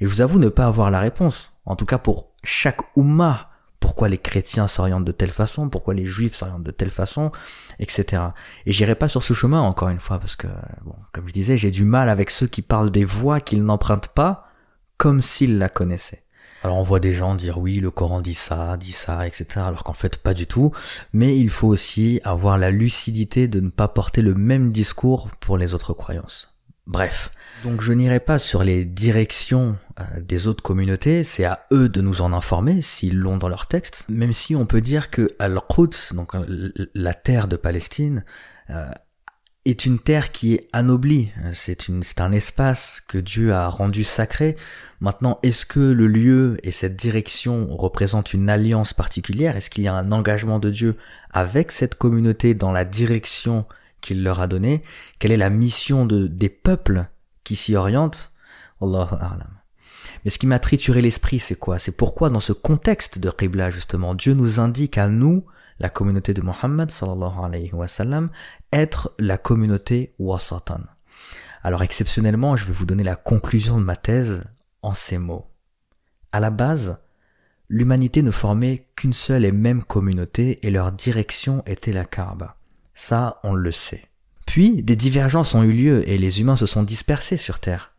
Et 0.00 0.06
je 0.06 0.10
vous 0.10 0.22
avoue 0.22 0.40
ne 0.40 0.48
pas 0.48 0.66
avoir 0.66 0.90
la 0.90 0.98
réponse. 0.98 1.52
En 1.66 1.76
tout 1.76 1.86
cas 1.86 1.98
pour 1.98 2.32
chaque 2.42 2.80
umma 2.96 3.48
pourquoi 3.78 4.08
les 4.08 4.18
chrétiens 4.18 4.66
s'orientent 4.66 5.04
de 5.04 5.12
telle 5.12 5.30
façon, 5.30 5.68
pourquoi 5.68 5.94
les 5.94 6.04
juifs 6.04 6.34
s'orientent 6.34 6.64
de 6.64 6.72
telle 6.72 6.90
façon, 6.90 7.30
etc. 7.78 8.22
Et 8.66 8.72
j'irai 8.72 8.96
pas 8.96 9.08
sur 9.08 9.22
ce 9.22 9.34
chemin 9.34 9.60
encore 9.60 9.88
une 9.88 10.00
fois 10.00 10.18
parce 10.18 10.34
que, 10.34 10.48
bon, 10.84 10.96
comme 11.12 11.28
je 11.28 11.32
disais, 11.32 11.56
j'ai 11.56 11.70
du 11.70 11.84
mal 11.84 12.08
avec 12.08 12.30
ceux 12.30 12.48
qui 12.48 12.60
parlent 12.60 12.90
des 12.90 13.04
voies 13.04 13.40
qu'ils 13.40 13.64
n'empruntent 13.64 14.08
pas 14.08 14.48
comme 14.96 15.20
s'ils 15.20 15.58
la 15.58 15.68
connaissaient. 15.68 16.24
Alors 16.62 16.76
on 16.76 16.82
voit 16.82 17.00
des 17.00 17.12
gens 17.12 17.34
dire 17.34 17.58
oui, 17.58 17.76
le 17.76 17.90
Coran 17.90 18.20
dit 18.20 18.34
ça, 18.34 18.76
dit 18.76 18.92
ça, 18.92 19.26
etc. 19.26 19.46
Alors 19.56 19.84
qu'en 19.84 19.92
fait 19.92 20.16
pas 20.16 20.34
du 20.34 20.46
tout. 20.46 20.72
Mais 21.12 21.38
il 21.38 21.50
faut 21.50 21.68
aussi 21.68 22.20
avoir 22.24 22.58
la 22.58 22.70
lucidité 22.70 23.48
de 23.48 23.60
ne 23.60 23.70
pas 23.70 23.88
porter 23.88 24.22
le 24.22 24.34
même 24.34 24.72
discours 24.72 25.30
pour 25.40 25.56
les 25.56 25.74
autres 25.74 25.94
croyances. 25.94 26.54
Bref, 26.88 27.30
donc 27.64 27.82
je 27.82 27.92
n'irai 27.92 28.18
pas 28.18 28.38
sur 28.38 28.64
les 28.64 28.86
directions 28.86 29.76
euh, 30.00 30.04
des 30.22 30.46
autres 30.46 30.62
communautés, 30.62 31.22
c'est 31.22 31.44
à 31.44 31.66
eux 31.70 31.90
de 31.90 32.00
nous 32.00 32.22
en 32.22 32.32
informer 32.32 32.80
s'ils 32.80 33.18
l'ont 33.18 33.36
dans 33.36 33.50
leur 33.50 33.66
texte, 33.66 34.06
même 34.08 34.32
si 34.32 34.56
on 34.56 34.64
peut 34.64 34.80
dire 34.80 35.10
que 35.10 35.26
Al-Quds, 35.38 36.14
donc 36.14 36.34
euh, 36.34 36.72
la 36.94 37.12
terre 37.12 37.46
de 37.46 37.56
Palestine, 37.56 38.24
euh, 38.70 38.90
est 39.70 39.86
une 39.86 39.98
terre 39.98 40.32
qui 40.32 40.54
est 40.54 40.68
anoblie, 40.72 41.30
c'est 41.52 41.88
une, 41.88 42.02
c'est 42.02 42.20
un 42.20 42.32
espace 42.32 43.02
que 43.08 43.18
Dieu 43.18 43.52
a 43.52 43.68
rendu 43.68 44.04
sacré. 44.04 44.56
Maintenant, 45.00 45.38
est-ce 45.42 45.66
que 45.66 45.80
le 45.80 46.06
lieu 46.06 46.58
et 46.62 46.72
cette 46.72 46.96
direction 46.96 47.74
représentent 47.76 48.34
une 48.34 48.50
alliance 48.50 48.92
particulière? 48.92 49.56
Est-ce 49.56 49.70
qu'il 49.70 49.84
y 49.84 49.88
a 49.88 49.94
un 49.94 50.12
engagement 50.12 50.58
de 50.58 50.70
Dieu 50.70 50.96
avec 51.30 51.72
cette 51.72 51.94
communauté 51.94 52.54
dans 52.54 52.72
la 52.72 52.84
direction 52.84 53.66
qu'il 54.00 54.22
leur 54.22 54.40
a 54.40 54.46
donnée? 54.46 54.82
Quelle 55.18 55.32
est 55.32 55.36
la 55.36 55.50
mission 55.50 56.06
de, 56.06 56.26
des 56.26 56.48
peuples 56.48 57.06
qui 57.44 57.56
s'y 57.56 57.76
oriente, 57.76 58.32
Allah. 58.82 59.08
Mais 60.24 60.30
ce 60.30 60.38
qui 60.38 60.46
m'a 60.46 60.58
trituré 60.58 61.00
l'esprit, 61.00 61.38
c'est 61.38 61.58
quoi? 61.58 61.78
C'est 61.78 61.96
pourquoi 61.96 62.28
dans 62.30 62.40
ce 62.40 62.52
contexte 62.52 63.18
de 63.18 63.30
Qibla, 63.30 63.70
justement, 63.70 64.14
Dieu 64.14 64.34
nous 64.34 64.60
indique 64.60 64.98
à 64.98 65.08
nous, 65.08 65.44
la 65.78 65.88
communauté 65.88 66.34
de 66.34 66.42
Muhammad, 66.42 66.90
sallallahu 66.90 67.44
alayhi 67.44 67.72
wa 67.72 67.88
sallam, 67.88 68.30
être 68.72 69.14
la 69.18 69.38
communauté 69.38 70.14
wasatan. 70.18 70.80
Alors 71.62 71.82
exceptionnellement, 71.82 72.56
je 72.56 72.66
vais 72.66 72.72
vous 72.72 72.86
donner 72.86 73.04
la 73.04 73.16
conclusion 73.16 73.78
de 73.78 73.84
ma 73.84 73.96
thèse 73.96 74.44
en 74.82 74.94
ces 74.94 75.18
mots. 75.18 75.46
À 76.32 76.40
la 76.40 76.50
base, 76.50 76.98
l'humanité 77.68 78.22
ne 78.22 78.30
formait 78.30 78.88
qu'une 78.96 79.12
seule 79.12 79.44
et 79.44 79.52
même 79.52 79.82
communauté 79.82 80.66
et 80.66 80.70
leur 80.70 80.92
direction 80.92 81.62
était 81.66 81.92
la 81.92 82.04
Kaaba. 82.04 82.56
Ça, 82.94 83.40
on 83.44 83.54
le 83.54 83.72
sait. 83.72 84.04
Puis, 84.46 84.82
des 84.82 84.96
divergences 84.96 85.54
ont 85.54 85.62
eu 85.62 85.72
lieu 85.72 86.08
et 86.08 86.18
les 86.18 86.40
humains 86.40 86.56
se 86.56 86.66
sont 86.66 86.82
dispersés 86.82 87.36
sur 87.36 87.60
Terre. 87.60 87.92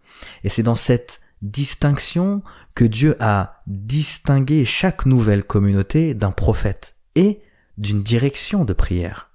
Et 0.44 0.50
c'est 0.50 0.64
dans 0.64 0.76
cette 0.76 1.22
distinction 1.42 2.42
que 2.76 2.84
Dieu 2.84 3.16
a 3.20 3.62
distingué 3.68 4.66
chaque 4.66 5.06
nouvelle 5.06 5.44
communauté 5.44 6.14
d'un 6.14 6.32
prophète 6.32 6.96
et 7.16 7.42
d'une 7.80 8.04
direction 8.04 8.66
de 8.66 8.74
prière. 8.74 9.30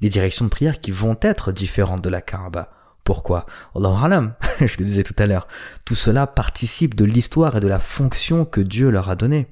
Des 0.00 0.08
directions 0.08 0.46
de 0.46 0.50
prière 0.50 0.80
qui 0.80 0.90
vont 0.90 1.16
être 1.20 1.52
différentes 1.52 2.02
de 2.02 2.08
la 2.08 2.22
Kaaba. 2.22 2.72
Pourquoi? 3.04 3.46
Allah 3.76 4.36
je 4.60 4.78
le 4.78 4.84
disais 4.84 5.04
tout 5.04 5.14
à 5.18 5.26
l'heure, 5.26 5.46
tout 5.84 5.94
cela 5.94 6.26
participe 6.26 6.94
de 6.94 7.04
l'histoire 7.04 7.56
et 7.56 7.60
de 7.60 7.68
la 7.68 7.78
fonction 7.78 8.44
que 8.44 8.60
Dieu 8.60 8.90
leur 8.90 9.08
a 9.08 9.16
donnée. 9.16 9.48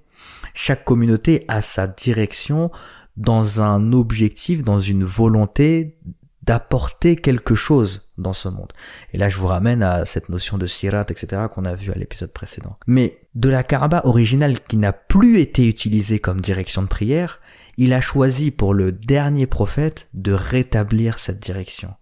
Chaque 0.54 0.84
communauté 0.84 1.44
a 1.48 1.62
sa 1.62 1.86
direction 1.86 2.70
dans 3.16 3.60
un 3.60 3.92
objectif, 3.92 4.62
dans 4.62 4.80
une 4.80 5.04
volonté 5.04 5.98
d'apporter 6.42 7.16
quelque 7.16 7.54
chose 7.54 8.08
dans 8.16 8.32
ce 8.32 8.48
monde. 8.48 8.72
Et 9.12 9.18
là, 9.18 9.28
je 9.28 9.36
vous 9.36 9.48
ramène 9.48 9.82
à 9.82 10.06
cette 10.06 10.30
notion 10.30 10.56
de 10.56 10.66
sirat, 10.66 11.04
etc., 11.08 11.42
qu'on 11.52 11.66
a 11.66 11.74
vu 11.74 11.92
à 11.92 11.94
l'épisode 11.94 12.32
précédent. 12.32 12.78
Mais 12.86 13.20
de 13.34 13.50
la 13.50 13.62
Kaaba 13.62 14.00
originale 14.04 14.58
qui 14.60 14.78
n'a 14.78 14.92
plus 14.94 15.40
été 15.40 15.68
utilisée 15.68 16.20
comme 16.20 16.40
direction 16.40 16.80
de 16.80 16.86
prière, 16.86 17.40
il 17.78 17.92
a 17.92 18.00
choisi 18.00 18.50
pour 18.50 18.74
le 18.74 18.90
dernier 18.90 19.46
prophète 19.46 20.08
de 20.12 20.32
rétablir 20.32 21.20
cette 21.20 21.40
direction, 21.40 21.94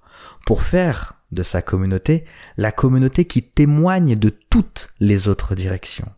pour 0.46 0.62
faire 0.62 1.20
de 1.32 1.42
sa 1.42 1.60
communauté 1.60 2.24
la 2.56 2.72
communauté 2.72 3.26
qui 3.26 3.42
témoigne 3.42 4.16
de 4.16 4.30
toutes 4.30 4.94
les 5.00 5.28
autres 5.28 5.54
directions. 5.54 6.08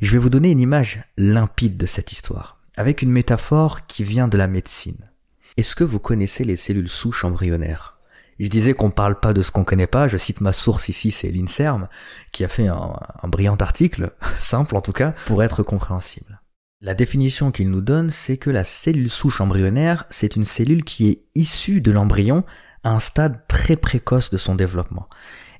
Je 0.00 0.12
vais 0.12 0.18
vous 0.18 0.30
donner 0.30 0.50
une 0.50 0.60
image 0.60 1.02
limpide 1.18 1.76
de 1.76 1.84
cette 1.84 2.12
histoire, 2.12 2.60
avec 2.76 3.02
une 3.02 3.10
métaphore 3.10 3.86
qui 3.86 4.04
vient 4.04 4.26
de 4.26 4.38
la 4.38 4.48
médecine. 4.48 5.10
Est-ce 5.58 5.76
que 5.76 5.84
vous 5.84 5.98
connaissez 5.98 6.44
les 6.44 6.56
cellules 6.56 6.88
souches 6.88 7.24
embryonnaires? 7.24 7.98
Je 8.38 8.48
disais 8.48 8.72
qu'on 8.72 8.90
parle 8.90 9.20
pas 9.20 9.34
de 9.34 9.42
ce 9.42 9.50
qu'on 9.50 9.64
connaît 9.64 9.86
pas, 9.86 10.08
je 10.08 10.16
cite 10.16 10.40
ma 10.40 10.54
source 10.54 10.88
ici, 10.88 11.10
c'est 11.10 11.30
l'INSERM, 11.30 11.88
qui 12.32 12.42
a 12.42 12.48
fait 12.48 12.68
un, 12.68 12.96
brillant 13.24 13.56
article, 13.56 14.12
simple 14.38 14.76
en 14.76 14.80
tout 14.80 14.92
cas, 14.92 15.12
pour 15.26 15.42
être 15.42 15.62
compréhensible. 15.62 16.37
La 16.80 16.94
définition 16.94 17.50
qu'il 17.50 17.70
nous 17.70 17.80
donne, 17.80 18.10
c'est 18.10 18.36
que 18.36 18.50
la 18.50 18.62
cellule 18.62 19.10
souche 19.10 19.40
embryonnaire, 19.40 20.04
c'est 20.10 20.36
une 20.36 20.44
cellule 20.44 20.84
qui 20.84 21.08
est 21.08 21.24
issue 21.34 21.80
de 21.80 21.90
l'embryon 21.90 22.44
à 22.84 22.90
un 22.90 23.00
stade 23.00 23.48
très 23.48 23.74
précoce 23.74 24.30
de 24.30 24.38
son 24.38 24.54
développement. 24.54 25.08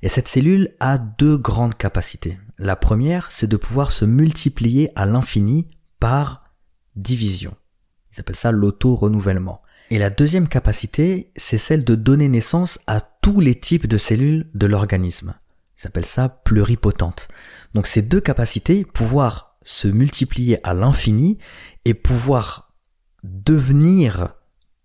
Et 0.01 0.07
cette 0.07 0.29
cellule 0.29 0.75
a 0.79 0.97
deux 0.97 1.37
grandes 1.37 1.75
capacités. 1.75 2.39
La 2.57 2.77
première, 2.77 3.31
c'est 3.31 3.49
de 3.49 3.57
pouvoir 3.57 3.91
se 3.91 4.05
multiplier 4.05 4.91
à 4.95 5.05
l'infini 5.05 5.69
par 5.99 6.45
division. 6.95 7.53
Ils 8.13 8.21
appellent 8.21 8.37
ça 8.37 8.51
l'auto-renouvellement. 8.51 9.61
Et 9.89 9.99
la 9.99 10.09
deuxième 10.09 10.47
capacité, 10.47 11.33
c'est 11.35 11.57
celle 11.57 11.83
de 11.83 11.95
donner 11.95 12.29
naissance 12.29 12.79
à 12.87 13.01
tous 13.01 13.41
les 13.41 13.59
types 13.59 13.87
de 13.87 13.97
cellules 13.97 14.49
de 14.53 14.67
l'organisme. 14.67 15.33
Ils 15.77 15.87
appellent 15.87 16.05
ça 16.05 16.29
pluripotente. 16.29 17.27
Donc 17.73 17.87
ces 17.87 18.03
deux 18.03 18.21
capacités, 18.21 18.85
pouvoir 18.85 19.48
se 19.63 19.87
multiplier 19.87 20.65
à 20.67 20.73
l'infini 20.73 21.37
et 21.85 21.93
pouvoir 21.93 22.73
devenir 23.23 24.35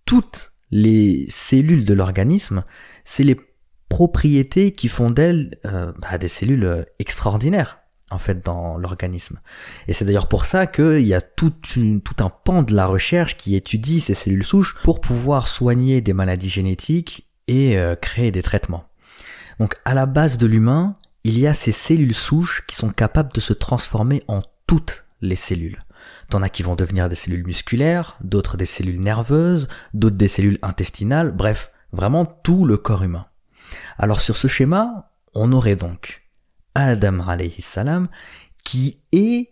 toutes 0.04 0.52
les 0.70 1.26
cellules 1.28 1.84
de 1.84 1.94
l'organisme, 1.94 2.64
c'est 3.04 3.24
les 3.24 3.38
propriétés 3.88 4.72
qui 4.72 4.88
font 4.88 5.10
d'elles 5.10 5.58
euh, 5.66 5.92
bah, 6.02 6.18
des 6.18 6.28
cellules 6.28 6.84
extraordinaires 6.98 7.78
en 8.10 8.18
fait 8.18 8.44
dans 8.44 8.76
l'organisme. 8.76 9.40
Et 9.88 9.92
c'est 9.92 10.04
d'ailleurs 10.04 10.28
pour 10.28 10.46
ça 10.46 10.66
qu'il 10.66 11.06
y 11.06 11.14
a 11.14 11.20
tout, 11.20 11.50
tout 11.50 12.16
un 12.18 12.30
pan 12.30 12.62
de 12.62 12.74
la 12.74 12.86
recherche 12.86 13.36
qui 13.36 13.56
étudie 13.56 14.00
ces 14.00 14.14
cellules 14.14 14.44
souches 14.44 14.76
pour 14.82 15.00
pouvoir 15.00 15.48
soigner 15.48 16.00
des 16.00 16.12
maladies 16.12 16.48
génétiques 16.48 17.28
et 17.48 17.76
euh, 17.76 17.94
créer 17.94 18.30
des 18.30 18.42
traitements. 18.42 18.84
Donc 19.58 19.76
à 19.84 19.94
la 19.94 20.06
base 20.06 20.38
de 20.38 20.46
l'humain, 20.46 20.96
il 21.24 21.38
y 21.38 21.46
a 21.46 21.54
ces 21.54 21.72
cellules 21.72 22.14
souches 22.14 22.64
qui 22.66 22.76
sont 22.76 22.90
capables 22.90 23.32
de 23.32 23.40
se 23.40 23.52
transformer 23.52 24.22
en 24.28 24.42
toutes 24.66 25.04
les 25.20 25.36
cellules. 25.36 25.84
T'en 26.30 26.42
as 26.42 26.48
qui 26.48 26.62
vont 26.62 26.74
devenir 26.74 27.08
des 27.08 27.14
cellules 27.14 27.46
musculaires, 27.46 28.16
d'autres 28.20 28.56
des 28.56 28.66
cellules 28.66 29.00
nerveuses, 29.00 29.68
d'autres 29.92 30.16
des 30.16 30.28
cellules 30.28 30.58
intestinales, 30.62 31.32
bref, 31.32 31.70
vraiment 31.92 32.24
tout 32.24 32.64
le 32.64 32.76
corps 32.76 33.02
humain. 33.02 33.26
Alors 33.98 34.20
sur 34.20 34.36
ce 34.36 34.48
schéma, 34.48 35.10
on 35.34 35.52
aurait 35.52 35.76
donc 35.76 36.22
Adam 36.74 37.20
alayhi 37.26 37.60
salam, 37.60 38.08
qui 38.64 39.00
est 39.12 39.50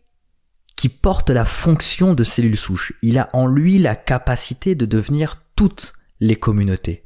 qui 0.76 0.88
porte 0.88 1.30
la 1.30 1.44
fonction 1.44 2.12
de 2.14 2.24
cellule 2.24 2.56
souche. 2.56 2.92
Il 3.02 3.18
a 3.18 3.30
en 3.34 3.46
lui 3.46 3.78
la 3.78 3.94
capacité 3.94 4.74
de 4.74 4.84
devenir 4.84 5.40
toutes 5.54 5.92
les 6.18 6.34
communautés. 6.34 7.04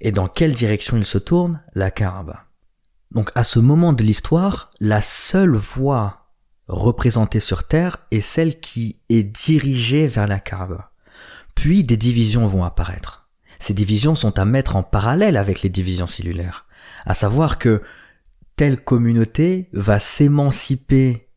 Et 0.00 0.12
dans 0.12 0.28
quelle 0.28 0.52
direction 0.52 0.96
il 0.96 1.04
se 1.04 1.18
tourne? 1.18 1.60
La 1.74 1.90
Kaaba. 1.90 2.44
Donc 3.10 3.30
à 3.34 3.42
ce 3.42 3.58
moment 3.58 3.92
de 3.92 4.04
l'histoire, 4.04 4.70
la 4.78 5.02
seule 5.02 5.56
voie 5.56 6.27
représentée 6.68 7.40
sur 7.40 7.64
Terre 7.64 7.98
est 8.10 8.20
celle 8.20 8.60
qui 8.60 9.00
est 9.08 9.22
dirigée 9.22 10.06
vers 10.06 10.26
la 10.26 10.38
Kaaba. 10.38 10.92
Puis 11.54 11.82
des 11.82 11.96
divisions 11.96 12.46
vont 12.46 12.64
apparaître. 12.64 13.28
Ces 13.58 13.74
divisions 13.74 14.14
sont 14.14 14.38
à 14.38 14.44
mettre 14.44 14.76
en 14.76 14.82
parallèle 14.82 15.36
avec 15.36 15.62
les 15.62 15.68
divisions 15.68 16.06
cellulaires. 16.06 16.66
À 17.04 17.14
savoir 17.14 17.58
que 17.58 17.82
telle 18.56 18.82
communauté 18.82 19.68
va 19.72 19.98
s'émanciper 19.98 21.28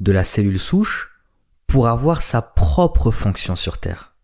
de 0.00 0.12
la 0.12 0.24
cellule 0.24 0.58
souche 0.58 1.10
pour 1.66 1.88
avoir 1.88 2.22
sa 2.22 2.42
propre 2.42 3.10
fonction 3.10 3.56
sur 3.56 3.78
Terre. 3.78 4.14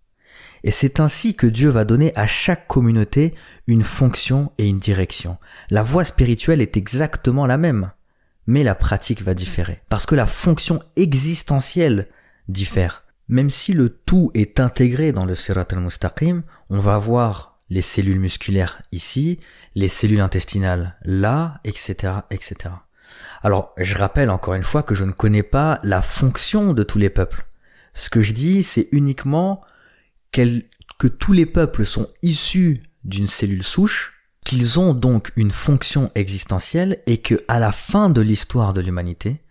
Et 0.64 0.71
c'est 0.71 1.00
ainsi 1.00 1.35
que 1.35 1.47
Dieu 1.47 1.68
va 1.68 1.85
donner 1.85 2.12
à 2.16 2.26
chaque 2.26 2.66
communauté 2.66 3.35
une 3.66 3.85
fonction 3.85 4.52
et 4.59 4.66
une 4.66 4.80
direction. 4.80 5.38
La 5.71 5.83
voie 5.83 6.04
spirituelle 6.04 6.61
est 6.61 6.76
exactement 6.76 7.47
la 7.47 7.59
même, 7.59 7.92
mais 8.49 8.62
la 8.62 8.75
pratique 8.75 9.23
va 9.23 9.35
différer, 9.35 9.83
parce 9.90 10.07
que 10.07 10.14
la 10.14 10.26
fonction 10.26 10.81
existentielle 10.97 12.09
diffère. 12.49 13.05
Même 13.28 13.50
si 13.50 13.75
le 13.75 13.90
tout 13.90 14.31
est 14.33 14.59
intégré 14.59 15.12
dans 15.12 15.26
le 15.26 15.35
Sirat 15.35 15.67
al-Mustaqim, 15.71 16.43
on 16.71 16.81
va 16.81 16.97
voir 16.97 17.59
les 17.69 17.83
cellules 17.83 18.19
musculaires 18.19 18.81
ici, 18.90 19.38
les 19.75 19.90
cellules 19.90 20.23
intestinales 20.23 20.97
là, 21.02 21.61
etc., 21.62 22.14
etc. 22.31 22.71
Alors, 23.43 23.75
je 23.76 23.95
rappelle 23.95 24.31
encore 24.31 24.55
une 24.55 24.62
fois 24.62 24.83
que 24.83 24.95
je 24.95 25.05
ne 25.05 25.12
connais 25.12 25.43
pas 25.43 25.78
la 25.83 26.00
fonction 26.00 26.73
de 26.73 26.83
tous 26.83 26.99
les 26.99 27.11
peuples. 27.11 27.47
Ce 27.93 28.09
que 28.09 28.23
je 28.23 28.33
dis, 28.33 28.62
c'est 28.62 28.88
uniquement 28.93 29.61
que 30.33 31.07
tous 31.07 31.35
les 31.35 31.47
peuples 31.47 31.85
sont 31.85 32.09
issus 32.23 32.83
d'une 33.05 33.28
cellule 33.28 33.62
souche, 33.62 34.18
qu'ils 34.49 34.81
ont 34.81 34.95
donc 34.95 35.31
une 35.37 35.50
fonction 35.50 36.11
existentielle 36.14 37.02
et 37.07 37.19
que 37.19 37.35
à 37.49 37.59
la 37.61 37.71
fin 37.71 38.09
de 38.09 38.23
l'histoire 38.23 38.73
de 38.73 38.81
l'humanité, 38.81 39.43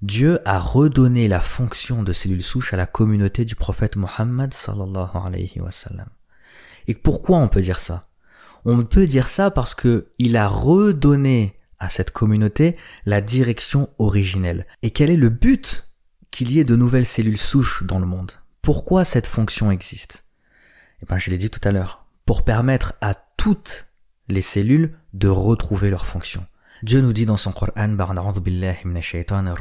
Dieu 0.00 0.40
a 0.46 0.58
redonné 0.58 1.28
la 1.28 1.40
fonction 1.40 2.02
de 2.02 2.14
cellule 2.14 2.42
souche 2.42 2.72
à 2.72 2.78
la 2.78 2.86
communauté 2.86 3.44
du 3.44 3.56
prophète 3.56 3.96
Mohammed 3.96 4.54
sallallahu 4.54 5.10
alayhi 5.22 5.60
wa 5.60 5.70
sallam. 5.70 6.08
Et 6.86 6.94
pourquoi 6.94 7.36
on 7.36 7.48
peut 7.48 7.60
dire 7.60 7.78
ça? 7.78 8.08
On 8.64 8.84
peut 8.84 9.06
dire 9.06 9.28
ça 9.28 9.50
parce 9.50 9.74
que 9.74 10.12
il 10.18 10.34
a 10.38 10.48
redonné 10.48 11.60
à 11.78 11.90
cette 11.90 12.12
communauté 12.12 12.78
la 13.04 13.20
direction 13.20 13.90
originelle. 13.98 14.66
Et 14.80 14.92
quel 14.92 15.10
est 15.10 15.16
le 15.16 15.28
but 15.28 15.90
qu'il 16.30 16.50
y 16.50 16.58
ait 16.58 16.64
de 16.64 16.74
nouvelles 16.74 17.04
cellules 17.04 17.36
souches 17.36 17.82
dans 17.82 17.98
le 17.98 18.06
monde? 18.06 18.32
Pourquoi 18.62 19.04
cette 19.04 19.26
fonction 19.26 19.70
existe? 19.70 20.24
Eh 21.02 21.06
ben, 21.06 21.18
je 21.18 21.28
l'ai 21.28 21.36
dit 21.36 21.50
tout 21.50 21.60
à 21.68 21.70
l'heure. 21.70 22.06
Pour 22.24 22.44
permettre 22.44 22.94
à 23.02 23.12
toutes 23.36 23.87
les 24.28 24.42
cellules 24.42 24.96
de 25.12 25.28
retrouver 25.28 25.90
leur 25.90 26.06
fonction. 26.06 26.46
Dieu 26.82 27.00
nous 27.00 27.12
dit 27.12 27.26
dans 27.26 27.36
son 27.36 27.52
Coran, 27.52 27.96
billahi 28.40 28.76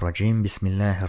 rajim, 0.02 0.42
bismillahir 0.42 1.08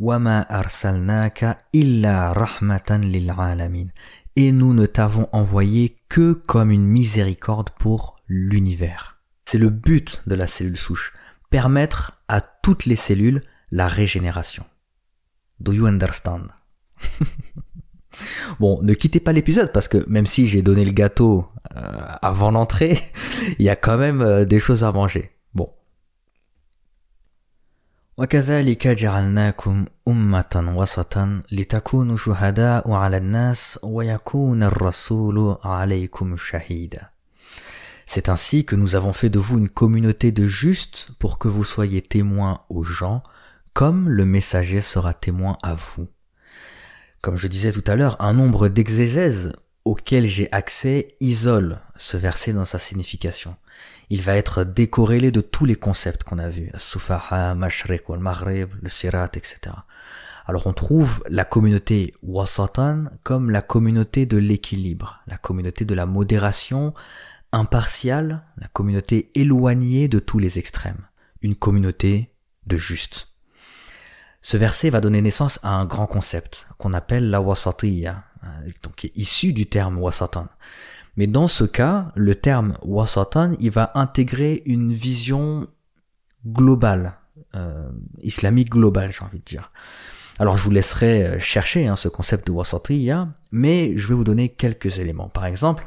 wama 0.00 0.40
arsalnaka 0.48 1.58
illa 1.72 2.32
rahmatan 2.32 2.98
lil 2.98 3.30
alamin. 3.30 3.88
Et 4.36 4.52
nous 4.52 4.72
ne 4.72 4.86
t'avons 4.86 5.28
envoyé 5.32 5.98
que 6.08 6.32
comme 6.32 6.70
une 6.70 6.86
miséricorde 6.86 7.70
pour 7.70 8.16
l'univers. 8.28 9.20
C'est 9.44 9.58
le 9.58 9.70
but 9.70 10.22
de 10.26 10.34
la 10.34 10.46
cellule 10.46 10.76
souche, 10.76 11.12
permettre 11.50 12.20
à 12.28 12.40
toutes 12.40 12.84
les 12.84 12.96
cellules 12.96 13.42
la 13.70 13.88
régénération. 13.88 14.64
Do 15.60 15.72
you 15.72 15.86
understand? 15.86 16.48
Bon, 18.59 18.81
ne 18.81 18.93
quittez 18.93 19.19
pas 19.19 19.33
l'épisode 19.33 19.71
parce 19.71 19.87
que 19.87 20.07
même 20.07 20.27
si 20.27 20.47
j'ai 20.47 20.61
donné 20.61 20.85
le 20.85 20.91
gâteau 20.91 21.47
euh, 21.75 21.81
avant 22.21 22.51
l'entrée, 22.51 22.99
il 23.59 23.65
y 23.65 23.69
a 23.69 23.75
quand 23.75 23.97
même 23.97 24.21
euh, 24.21 24.45
des 24.45 24.59
choses 24.59 24.83
à 24.83 24.91
manger. 24.91 25.31
Bon. 25.53 25.69
وكذلك 28.17 28.87
جعلناكم 28.87 29.85
أمة 30.07 30.73
وسطا 30.75 31.41
لتكونوا 31.51 32.17
شهداء 32.17 32.91
على 32.91 33.17
الناس 33.17 33.79
ويكون 33.83 34.63
الرسول 34.63 35.57
عليكم 35.63 36.37
شهيدا. 36.37 37.09
C'est 38.05 38.29
ainsi 38.29 38.65
que 38.65 38.75
nous 38.75 38.95
avons 38.95 39.13
fait 39.13 39.29
de 39.29 39.39
vous 39.39 39.57
une 39.57 39.69
communauté 39.69 40.31
de 40.31 40.45
justes 40.45 41.09
pour 41.19 41.39
que 41.39 41.47
vous 41.47 41.63
soyez 41.63 42.01
témoins 42.01 42.59
aux 42.69 42.83
gens, 42.83 43.23
comme 43.73 44.09
le 44.09 44.25
messager 44.25 44.81
sera 44.81 45.13
témoin 45.13 45.57
à 45.63 45.73
vous. 45.73 46.07
Comme 47.28 47.36
je 47.36 47.46
disais 47.46 47.72
tout 47.72 47.84
à 47.86 47.94
l'heure, 47.94 48.16
un 48.20 48.32
nombre 48.32 48.68
d'exégèses 48.68 49.52
auxquels 49.84 50.26
j'ai 50.26 50.50
accès 50.50 51.14
isole 51.20 51.78
ce 51.98 52.16
verset 52.16 52.54
dans 52.54 52.64
sa 52.64 52.78
signification. 52.78 53.54
Il 54.08 54.22
va 54.22 54.34
être 54.36 54.64
décorrélé 54.64 55.30
de 55.30 55.42
tous 55.42 55.66
les 55.66 55.74
concepts 55.74 56.24
qu'on 56.24 56.38
a 56.38 56.48
vus, 56.48 56.72
Sufaha, 56.78 57.54
Mashriq 57.54 58.08
Maghrib, 58.08 58.70
le 58.80 58.88
Sirat, 58.88 59.28
etc. 59.34 59.76
Alors 60.46 60.66
on 60.66 60.72
trouve 60.72 61.22
la 61.28 61.44
communauté 61.44 62.14
Wasatan 62.22 63.10
comme 63.24 63.50
la 63.50 63.60
communauté 63.60 64.24
de 64.24 64.38
l'équilibre, 64.38 65.20
la 65.26 65.36
communauté 65.36 65.84
de 65.84 65.94
la 65.94 66.06
modération 66.06 66.94
impartiale, 67.52 68.42
la 68.56 68.68
communauté 68.68 69.30
éloignée 69.34 70.08
de 70.08 70.18
tous 70.18 70.38
les 70.38 70.58
extrêmes, 70.58 71.06
une 71.42 71.56
communauté 71.56 72.32
de 72.66 72.78
juste. 72.78 73.34
Ce 74.48 74.56
verset 74.56 74.88
va 74.88 75.02
donner 75.02 75.20
naissance 75.20 75.60
à 75.62 75.74
un 75.74 75.84
grand 75.84 76.06
concept 76.06 76.66
qu'on 76.78 76.94
appelle 76.94 77.28
la 77.28 77.42
wasatiyya, 77.42 78.24
euh, 78.44 78.46
donc 78.82 78.94
qui 78.94 79.08
est 79.08 79.12
issu 79.14 79.52
du 79.52 79.66
terme 79.66 79.98
wasatan. 79.98 80.48
Mais 81.18 81.26
dans 81.26 81.48
ce 81.48 81.64
cas, 81.64 82.08
le 82.14 82.34
terme 82.34 82.78
wasatan, 82.80 83.52
il 83.60 83.70
va 83.70 83.92
intégrer 83.94 84.62
une 84.64 84.94
vision 84.94 85.68
globale, 86.46 87.18
euh, 87.56 87.90
islamique 88.22 88.70
globale, 88.70 89.12
j'ai 89.12 89.22
envie 89.22 89.40
de 89.40 89.44
dire. 89.44 89.70
Alors 90.38 90.56
je 90.56 90.64
vous 90.64 90.70
laisserai 90.70 91.24
euh, 91.24 91.38
chercher 91.38 91.86
hein, 91.86 91.96
ce 91.96 92.08
concept 92.08 92.46
de 92.46 92.52
wasatiyya, 92.52 93.28
mais 93.52 93.98
je 93.98 94.08
vais 94.08 94.14
vous 94.14 94.24
donner 94.24 94.48
quelques 94.48 94.98
éléments. 94.98 95.28
Par 95.28 95.44
exemple, 95.44 95.84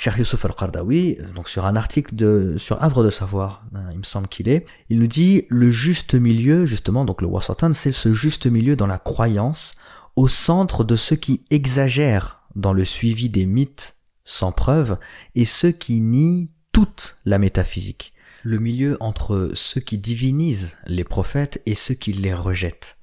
Cheikh 0.00 0.16
Youssef 0.16 0.42
Al-Qardawi, 0.46 1.18
donc 1.34 1.50
sur 1.50 1.66
un 1.66 1.76
article 1.76 2.14
de, 2.14 2.54
sur 2.56 2.82
Havre 2.82 3.04
de 3.04 3.10
Savoir, 3.10 3.66
hein, 3.74 3.90
il 3.92 3.98
me 3.98 4.02
semble 4.02 4.28
qu'il 4.28 4.48
est, 4.48 4.64
il 4.88 4.98
nous 4.98 5.06
dit 5.06 5.44
le 5.50 5.70
juste 5.70 6.14
milieu, 6.14 6.64
justement, 6.64 7.04
donc 7.04 7.20
le 7.20 7.28
wasatan, 7.28 7.74
c'est 7.74 7.92
ce 7.92 8.14
juste 8.14 8.46
milieu 8.46 8.76
dans 8.76 8.86
la 8.86 8.96
croyance, 8.96 9.74
au 10.16 10.26
centre 10.26 10.84
de 10.84 10.96
ceux 10.96 11.16
qui 11.16 11.44
exagèrent 11.50 12.40
dans 12.56 12.72
le 12.72 12.86
suivi 12.86 13.28
des 13.28 13.44
mythes 13.44 13.96
sans 14.24 14.52
preuve 14.52 14.96
et 15.34 15.44
ceux 15.44 15.70
qui 15.70 16.00
nient 16.00 16.48
toute 16.72 17.18
la 17.26 17.38
métaphysique. 17.38 18.14
Le 18.42 18.58
milieu 18.58 18.96
entre 19.00 19.50
ceux 19.52 19.82
qui 19.82 19.98
divinisent 19.98 20.78
les 20.86 21.04
prophètes 21.04 21.60
et 21.66 21.74
ceux 21.74 21.92
qui 21.92 22.14
les 22.14 22.32
rejettent. 22.32 22.96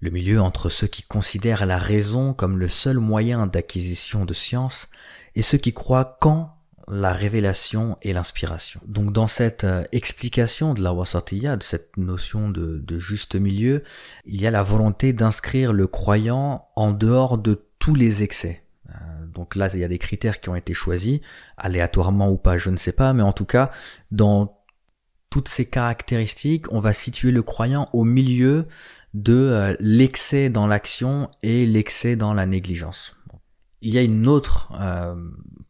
Le 0.00 0.08
milieu 0.08 0.40
entre 0.40 0.70
ceux 0.70 0.86
qui 0.86 1.02
considèrent 1.02 1.66
la 1.66 1.76
raison 1.76 2.32
comme 2.32 2.56
le 2.56 2.68
seul 2.68 2.96
moyen 2.96 3.46
d'acquisition 3.46 4.24
de 4.24 4.32
science 4.32 4.88
et 5.34 5.42
ceux 5.42 5.58
qui 5.58 5.72
croient 5.72 6.16
qu'en 6.20 6.56
la 6.90 7.12
révélation 7.12 7.96
et 8.02 8.12
l'inspiration. 8.12 8.80
Donc 8.86 9.12
dans 9.12 9.28
cette 9.28 9.64
euh, 9.64 9.84
explication 9.92 10.74
de 10.74 10.82
la 10.82 10.92
wasatiyya, 10.92 11.56
de 11.56 11.62
cette 11.62 11.96
notion 11.96 12.48
de, 12.48 12.78
de, 12.78 12.98
juste 12.98 13.36
milieu, 13.36 13.84
il 14.26 14.40
y 14.40 14.46
a 14.46 14.50
la 14.50 14.62
volonté 14.62 15.12
d'inscrire 15.12 15.72
le 15.72 15.86
croyant 15.86 16.66
en 16.74 16.92
dehors 16.92 17.38
de 17.38 17.64
tous 17.78 17.94
les 17.94 18.22
excès. 18.22 18.64
Euh, 18.88 18.92
donc 19.32 19.54
là, 19.54 19.68
il 19.72 19.80
y 19.80 19.84
a 19.84 19.88
des 19.88 19.98
critères 19.98 20.40
qui 20.40 20.48
ont 20.48 20.56
été 20.56 20.74
choisis, 20.74 21.20
aléatoirement 21.56 22.28
ou 22.28 22.36
pas, 22.36 22.58
je 22.58 22.70
ne 22.70 22.76
sais 22.76 22.92
pas, 22.92 23.12
mais 23.12 23.22
en 23.22 23.32
tout 23.32 23.44
cas, 23.44 23.70
dans 24.10 24.58
toutes 25.30 25.48
ces 25.48 25.66
caractéristiques, 25.66 26.70
on 26.72 26.80
va 26.80 26.92
situer 26.92 27.30
le 27.30 27.44
croyant 27.44 27.88
au 27.92 28.02
milieu 28.02 28.66
de 29.14 29.34
euh, 29.34 29.76
l'excès 29.78 30.50
dans 30.50 30.66
l'action 30.66 31.30
et 31.44 31.66
l'excès 31.66 32.16
dans 32.16 32.34
la 32.34 32.46
négligence. 32.46 33.16
Il 33.82 33.94
y 33.94 33.98
a 33.98 34.02
une 34.02 34.28
autre 34.28 34.70
euh, 34.78 35.14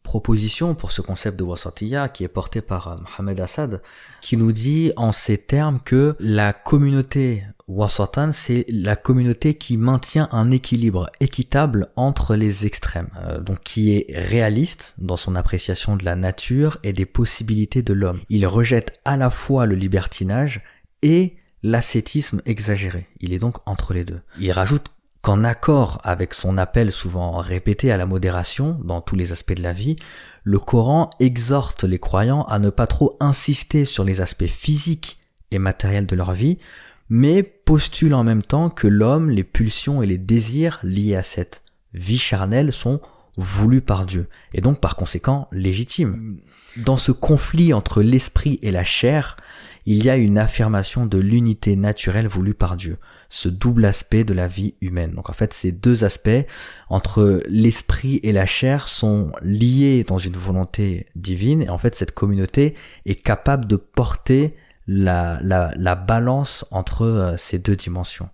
proposition 0.03 0.75
pour 0.75 0.91
ce 0.91 1.01
concept 1.01 1.39
de 1.39 1.43
wasatiyya 1.43 2.09
qui 2.09 2.25
est 2.25 2.27
porté 2.27 2.61
par 2.61 2.87
euh, 2.89 2.95
Mohamed 2.97 3.39
Assad, 3.39 3.81
qui 4.21 4.35
nous 4.35 4.51
dit 4.51 4.91
en 4.97 5.13
ces 5.13 5.37
termes 5.37 5.79
que 5.79 6.15
la 6.19 6.51
communauté 6.51 7.43
wasatan, 7.69 8.33
c'est 8.33 8.65
la 8.67 8.97
communauté 8.97 9.53
qui 9.53 9.77
maintient 9.77 10.27
un 10.33 10.51
équilibre 10.51 11.09
équitable 11.21 11.87
entre 11.95 12.35
les 12.35 12.65
extrêmes, 12.65 13.09
euh, 13.23 13.39
donc 13.39 13.61
qui 13.63 13.95
est 13.95 14.07
réaliste 14.09 14.95
dans 14.97 15.17
son 15.17 15.35
appréciation 15.35 15.95
de 15.95 16.03
la 16.03 16.17
nature 16.17 16.79
et 16.83 16.91
des 16.91 17.05
possibilités 17.05 17.81
de 17.81 17.93
l'homme. 17.93 18.19
Il 18.29 18.45
rejette 18.45 18.99
à 19.05 19.15
la 19.15 19.29
fois 19.29 19.65
le 19.65 19.75
libertinage 19.75 20.61
et 21.01 21.37
l'ascétisme 21.63 22.41
exagéré. 22.45 23.07
Il 23.19 23.33
est 23.33 23.39
donc 23.39 23.57
entre 23.65 23.93
les 23.93 24.03
deux. 24.03 24.19
Il 24.39 24.51
rajoute 24.51 24.91
qu'en 25.21 25.43
accord 25.43 26.01
avec 26.03 26.33
son 26.33 26.57
appel 26.57 26.91
souvent 26.91 27.37
répété 27.37 27.91
à 27.91 27.97
la 27.97 28.05
modération 28.05 28.79
dans 28.83 29.01
tous 29.01 29.15
les 29.15 29.31
aspects 29.31 29.53
de 29.53 29.63
la 29.63 29.73
vie, 29.73 29.95
le 30.43 30.57
Coran 30.57 31.09
exhorte 31.19 31.83
les 31.83 31.99
croyants 31.99 32.43
à 32.43 32.57
ne 32.57 32.69
pas 32.69 32.87
trop 32.87 33.17
insister 33.19 33.85
sur 33.85 34.03
les 34.03 34.21
aspects 34.21 34.47
physiques 34.47 35.19
et 35.51 35.59
matériels 35.59 36.07
de 36.07 36.15
leur 36.15 36.31
vie, 36.31 36.57
mais 37.09 37.43
postule 37.43 38.13
en 38.13 38.23
même 38.23 38.41
temps 38.41 38.69
que 38.69 38.87
l'homme, 38.87 39.29
les 39.29 39.43
pulsions 39.43 40.01
et 40.01 40.07
les 40.07 40.17
désirs 40.17 40.79
liés 40.81 41.15
à 41.15 41.23
cette 41.23 41.61
vie 41.93 42.17
charnelle 42.17 42.73
sont 42.73 43.01
voulus 43.37 43.81
par 43.81 44.05
Dieu, 44.05 44.27
et 44.53 44.61
donc 44.61 44.79
par 44.79 44.95
conséquent 44.95 45.47
légitimes. 45.51 46.39
Dans 46.77 46.97
ce 46.97 47.11
conflit 47.11 47.73
entre 47.73 48.01
l'esprit 48.01 48.59
et 48.61 48.71
la 48.71 48.83
chair, 48.83 49.37
il 49.85 50.03
y 50.03 50.09
a 50.09 50.15
une 50.15 50.37
affirmation 50.37 51.05
de 51.05 51.17
l'unité 51.17 51.75
naturelle 51.75 52.27
voulue 52.27 52.53
par 52.53 52.77
Dieu, 52.77 52.97
ce 53.31 53.47
double 53.47 53.85
aspect 53.85 54.25
de 54.25 54.33
la 54.33 54.47
vie 54.47 54.75
humaine. 54.81 55.13
Donc 55.13 55.29
en 55.29 55.33
fait, 55.33 55.53
ces 55.53 55.71
deux 55.71 56.03
aspects 56.03 56.29
entre 56.89 57.41
l'esprit 57.47 58.19
et 58.23 58.33
la 58.33 58.45
chair 58.45 58.89
sont 58.89 59.31
liés 59.41 60.03
dans 60.03 60.17
une 60.17 60.35
volonté 60.35 61.07
divine 61.15 61.63
et 61.63 61.69
en 61.69 61.77
fait 61.77 61.95
cette 61.95 62.11
communauté 62.11 62.75
est 63.05 63.15
capable 63.15 63.65
de 63.65 63.77
porter 63.77 64.55
la, 64.85 65.39
la, 65.41 65.71
la 65.77 65.95
balance 65.95 66.65
entre 66.71 67.05
euh, 67.05 67.37
ces 67.37 67.57
deux 67.57 67.77
dimensions. 67.77 68.29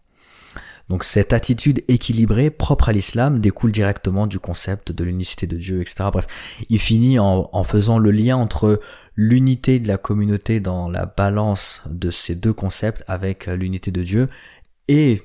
Donc 0.90 1.04
cette 1.04 1.34
attitude 1.34 1.84
équilibrée 1.90 2.50
propre 2.50 2.90
à 2.90 2.92
l'islam 2.92 3.40
découle 3.40 3.72
directement 3.72 4.26
du 4.26 4.40
concept 4.40 4.92
de 4.92 5.04
l'unicité 5.04 5.46
de 5.46 5.58
Dieu, 5.58 5.82
etc. 5.82 6.10
Bref, 6.12 6.26
il 6.70 6.80
finit 6.80 7.20
en, 7.20 7.50
en 7.52 7.64
faisant 7.64 8.00
le 8.00 8.10
lien 8.10 8.38
entre 8.38 8.80
l'unité 9.18 9.80
de 9.80 9.88
la 9.88 9.98
communauté 9.98 10.60
dans 10.60 10.88
la 10.88 11.06
balance 11.06 11.82
de 11.90 12.10
ces 12.10 12.36
deux 12.36 12.54
concepts 12.54 13.04
avec 13.08 13.48
l'unité 13.48 13.92
de 13.92 14.04
Dieu. 14.04 14.30
Et, 14.88 15.24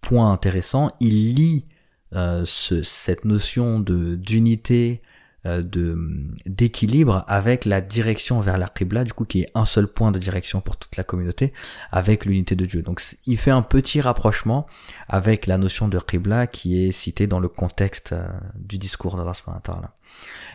point 0.00 0.32
intéressant, 0.32 0.90
il 1.00 1.34
lie 1.34 1.66
euh, 2.14 2.44
ce, 2.46 2.82
cette 2.82 3.24
notion 3.24 3.80
de 3.80 4.14
d'unité 4.14 5.02
euh, 5.46 5.62
de 5.62 5.96
d'équilibre 6.46 7.24
avec 7.28 7.64
la 7.64 7.80
direction 7.80 8.40
vers 8.40 8.58
la 8.58 8.70
du 9.04 9.12
coup 9.12 9.24
qui 9.24 9.42
est 9.42 9.50
un 9.54 9.64
seul 9.64 9.86
point 9.86 10.12
de 10.12 10.18
direction 10.18 10.60
pour 10.60 10.76
toute 10.76 10.96
la 10.96 11.04
communauté, 11.04 11.52
avec 11.92 12.24
l'unité 12.24 12.54
de 12.56 12.64
Dieu. 12.64 12.82
Donc 12.82 13.02
il 13.26 13.36
fait 13.36 13.50
un 13.50 13.62
petit 13.62 14.00
rapprochement 14.00 14.66
avec 15.08 15.46
la 15.46 15.58
notion 15.58 15.88
de 15.88 15.98
Qibla 15.98 16.46
qui 16.46 16.86
est 16.86 16.92
citée 16.92 17.26
dans 17.26 17.40
le 17.40 17.48
contexte 17.48 18.12
euh, 18.12 18.26
du 18.54 18.78
discours 18.78 19.16
d'Allah 19.16 19.34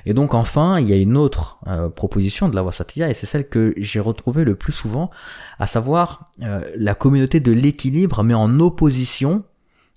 Et 0.05 0.13
donc 0.13 0.33
enfin, 0.33 0.79
il 0.79 0.89
y 0.89 0.93
a 0.93 0.97
une 0.97 1.17
autre 1.17 1.59
euh, 1.67 1.89
proposition 1.89 2.49
de 2.49 2.55
la 2.55 2.63
Wasatiyya, 2.63 3.09
et 3.09 3.13
c'est 3.13 3.25
celle 3.25 3.47
que 3.47 3.73
j'ai 3.77 3.99
retrouvée 3.99 4.43
le 4.43 4.55
plus 4.55 4.73
souvent, 4.73 5.11
à 5.59 5.67
savoir 5.67 6.31
la 6.75 6.95
communauté 6.95 7.39
de 7.39 7.51
l'équilibre, 7.51 8.23
mais 8.23 8.33
en 8.33 8.59
opposition 8.59 9.43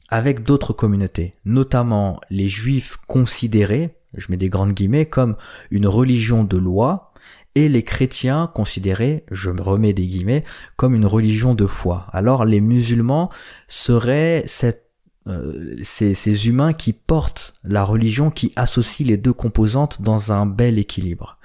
avec 0.08 0.44
d'autres 0.44 0.72
communautés, 0.72 1.34
notamment 1.44 2.20
les 2.30 2.48
juifs 2.48 2.98
considérés, 3.06 3.96
je 4.16 4.26
mets 4.30 4.36
des 4.36 4.48
grandes 4.48 4.72
guillemets, 4.72 5.06
comme 5.06 5.36
une 5.70 5.86
religion 5.86 6.44
de 6.44 6.56
loi, 6.56 7.12
et 7.54 7.68
les 7.68 7.82
chrétiens 7.82 8.50
considérés, 8.52 9.24
je 9.30 9.50
me 9.50 9.62
remets 9.62 9.92
des 9.92 10.06
guillemets, 10.06 10.44
comme 10.76 10.94
une 10.94 11.06
religion 11.06 11.54
de 11.54 11.66
foi. 11.66 12.06
Alors 12.12 12.44
les 12.44 12.60
musulmans 12.60 13.30
seraient 13.68 14.44
cette, 14.46 14.83
euh, 15.26 15.76
ces, 15.82 16.48
humains 16.48 16.72
qui 16.74 16.92
portent 16.92 17.54
la 17.64 17.84
religion, 17.84 18.30
qui 18.30 18.52
associent 18.56 19.06
les 19.06 19.16
deux 19.16 19.32
composantes 19.32 20.02
dans 20.02 20.32
un 20.32 20.44
bel 20.44 20.78
équilibre. 20.78 21.38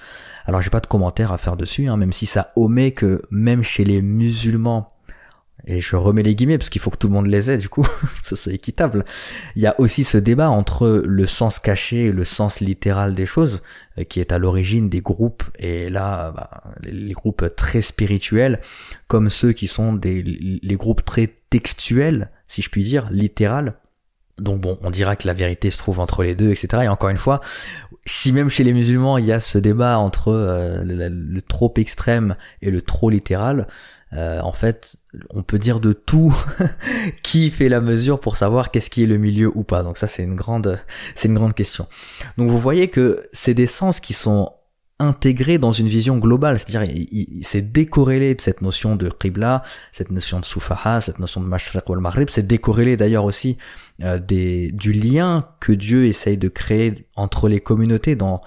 Alors 0.46 0.62
j'ai 0.62 0.70
pas 0.70 0.82
de 0.82 0.88
commentaire 0.88 1.32
à 1.32 1.38
faire 1.38 1.56
dessus, 1.56 1.88
hein, 1.88 1.96
même 1.96 2.12
si 2.12 2.26
ça 2.26 2.52
omet 2.56 2.92
que 2.92 3.22
même 3.32 3.64
chez 3.64 3.86
les 3.86 4.02
musulmans, 4.02 4.94
et 5.66 5.82
je 5.82 5.96
remets 5.96 6.24
les 6.24 6.36
guillemets 6.36 6.58
parce 6.58 6.70
qu'il 6.70 6.82
faut 6.82 6.90
que 6.90 6.98
tout 6.98 7.08
le 7.08 7.14
monde 7.14 7.28
les 7.28 7.52
ait 7.52 7.58
du 7.58 7.70
coup, 7.70 7.88
ça 8.24 8.36
c'est 8.36 8.54
équitable. 8.54 9.06
Il 9.56 9.62
y 9.62 9.68
a 9.68 9.80
aussi 9.80 10.04
ce 10.04 10.18
débat 10.18 10.50
entre 10.50 11.04
le 11.06 11.26
sens 11.26 11.60
caché 11.60 12.08
et 12.08 12.12
le 12.12 12.26
sens 12.26 12.60
littéral 12.60 13.14
des 13.14 13.26
choses 13.26 13.62
euh, 13.98 14.04
qui 14.04 14.20
est 14.20 14.32
à 14.32 14.38
l'origine 14.38 14.90
des 14.90 15.02
groupes 15.02 15.44
et 15.58 15.90
là 15.90 16.32
bah, 16.32 16.64
les 16.82 17.14
groupes 17.14 17.54
très 17.56 17.82
spirituels 17.82 18.62
comme 19.08 19.30
ceux 19.30 19.52
qui 19.52 19.68
sont 19.68 19.94
des 19.94 20.22
les 20.24 20.76
groupes 20.76 21.04
très 21.04 21.36
textuels 21.50 22.32
si 22.50 22.62
je 22.62 22.70
puis 22.70 22.84
dire, 22.84 23.08
littéral. 23.10 23.76
Donc 24.38 24.60
bon, 24.62 24.78
on 24.82 24.90
dira 24.90 25.16
que 25.16 25.28
la 25.28 25.34
vérité 25.34 25.70
se 25.70 25.78
trouve 25.78 26.00
entre 26.00 26.24
les 26.24 26.36
deux, 26.36 26.50
etc. 26.50 26.84
Et 26.84 26.88
encore 26.88 27.10
une 27.10 27.18
fois, 27.18 27.40
si 28.06 28.32
même 28.32 28.50
chez 28.50 28.64
les 28.64 28.74
musulmans 28.74 29.18
il 29.18 29.26
y 29.26 29.32
a 29.32 29.40
ce 29.40 29.58
débat 29.58 29.98
entre 29.98 30.30
euh, 30.30 30.82
le, 30.84 31.42
trop 31.42 31.74
extrême 31.78 32.36
et 32.62 32.72
le 32.72 32.82
trop 32.82 33.10
littéral, 33.10 33.68
euh, 34.14 34.40
en 34.42 34.54
fait, 34.54 34.96
on 35.30 35.44
peut 35.44 35.60
dire 35.60 35.80
de 35.80 35.94
tout 35.94 36.36
qui 37.24 37.52
fait 37.52 37.70
la 37.70 37.82
mesure 37.82 38.20
pour 38.20 38.38
savoir 38.38 38.72
qu'est-ce 38.72 38.90
qui 38.90 39.04
est 39.04 39.08
le 39.08 39.18
milieu 39.18 39.52
ou 39.54 39.64
pas. 39.64 39.84
Donc 39.84 39.98
ça, 39.98 40.08
c'est 40.08 40.24
une 40.24 40.36
grande, 40.36 40.80
c'est 41.16 41.28
une 41.28 41.36
grande 41.36 41.54
question. 41.54 41.88
Donc 42.38 42.50
vous 42.50 42.60
voyez 42.60 42.88
que 42.88 43.28
c'est 43.34 43.54
des 43.54 43.68
sens 43.68 44.00
qui 44.00 44.14
sont 44.14 44.54
intégrés 45.00 45.58
dans 45.58 45.72
une 45.72 45.88
vision 45.88 46.18
globale, 46.18 46.60
c'est-à-dire 46.60 46.94
c'est 47.42 47.72
décorrélé 47.72 48.36
de 48.36 48.42
cette 48.42 48.62
notion 48.62 48.96
de 48.96 49.10
qibla, 49.10 49.64
cette 49.92 50.12
notion 50.12 50.40
de 50.40 50.46
sufaha, 50.46 51.00
cette 51.02 51.20
notion 51.20 51.42
de 51.42 51.46
mashriq 51.46 51.88
wal 51.90 52.00
maghrib, 52.00 52.30
c'est 52.30 52.46
décorrélé 52.46 52.98
d'ailleurs 52.98 53.24
aussi 53.24 53.58
euh, 54.02 54.20
du 54.20 54.92
lien 54.92 55.48
que 55.60 55.72
Dieu 55.72 56.06
essaye 56.06 56.38
de 56.38 56.50
créer 56.50 57.08
entre 57.16 57.48
les 57.48 57.62
communautés 57.62 58.16
dans 58.16 58.42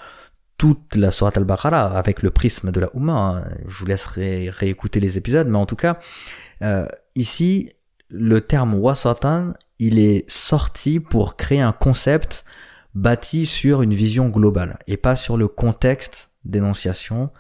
toute 0.59 0.95
la 0.95 1.11
Surat 1.11 1.33
al-Baqarah 1.35 1.97
avec 1.99 2.23
le 2.23 2.31
prisme 2.31 2.71
de 2.71 2.81
la 2.81 2.91
Ummah. 2.95 3.13
Hein. 3.13 3.45
Je 3.67 3.79
vous 3.79 3.87
laisserai 3.87 4.51
réécouter 4.51 5.01
les 5.01 5.19
épisodes, 5.19 5.49
mais 5.49 5.59
en 5.59 5.67
tout 5.67 5.77
cas, 5.77 5.99
euh, 6.63 6.87
ici, 7.17 7.73
le 8.09 8.43
terme 8.43 8.75
wasatan, 8.75 9.55
il 9.79 9.99
est 9.99 10.25
sorti 10.31 11.01
pour 11.01 11.37
créer 11.37 11.61
un 11.61 11.73
concept 11.73 12.45
bâti 12.95 13.47
sur 13.47 13.83
une 13.83 13.95
vision 13.95 14.29
globale 14.29 14.79
et 14.87 14.97
pas 14.99 15.17
sur 15.17 15.37
le 15.37 15.49
contexte 15.49 16.32
d'énonciation 16.45 17.31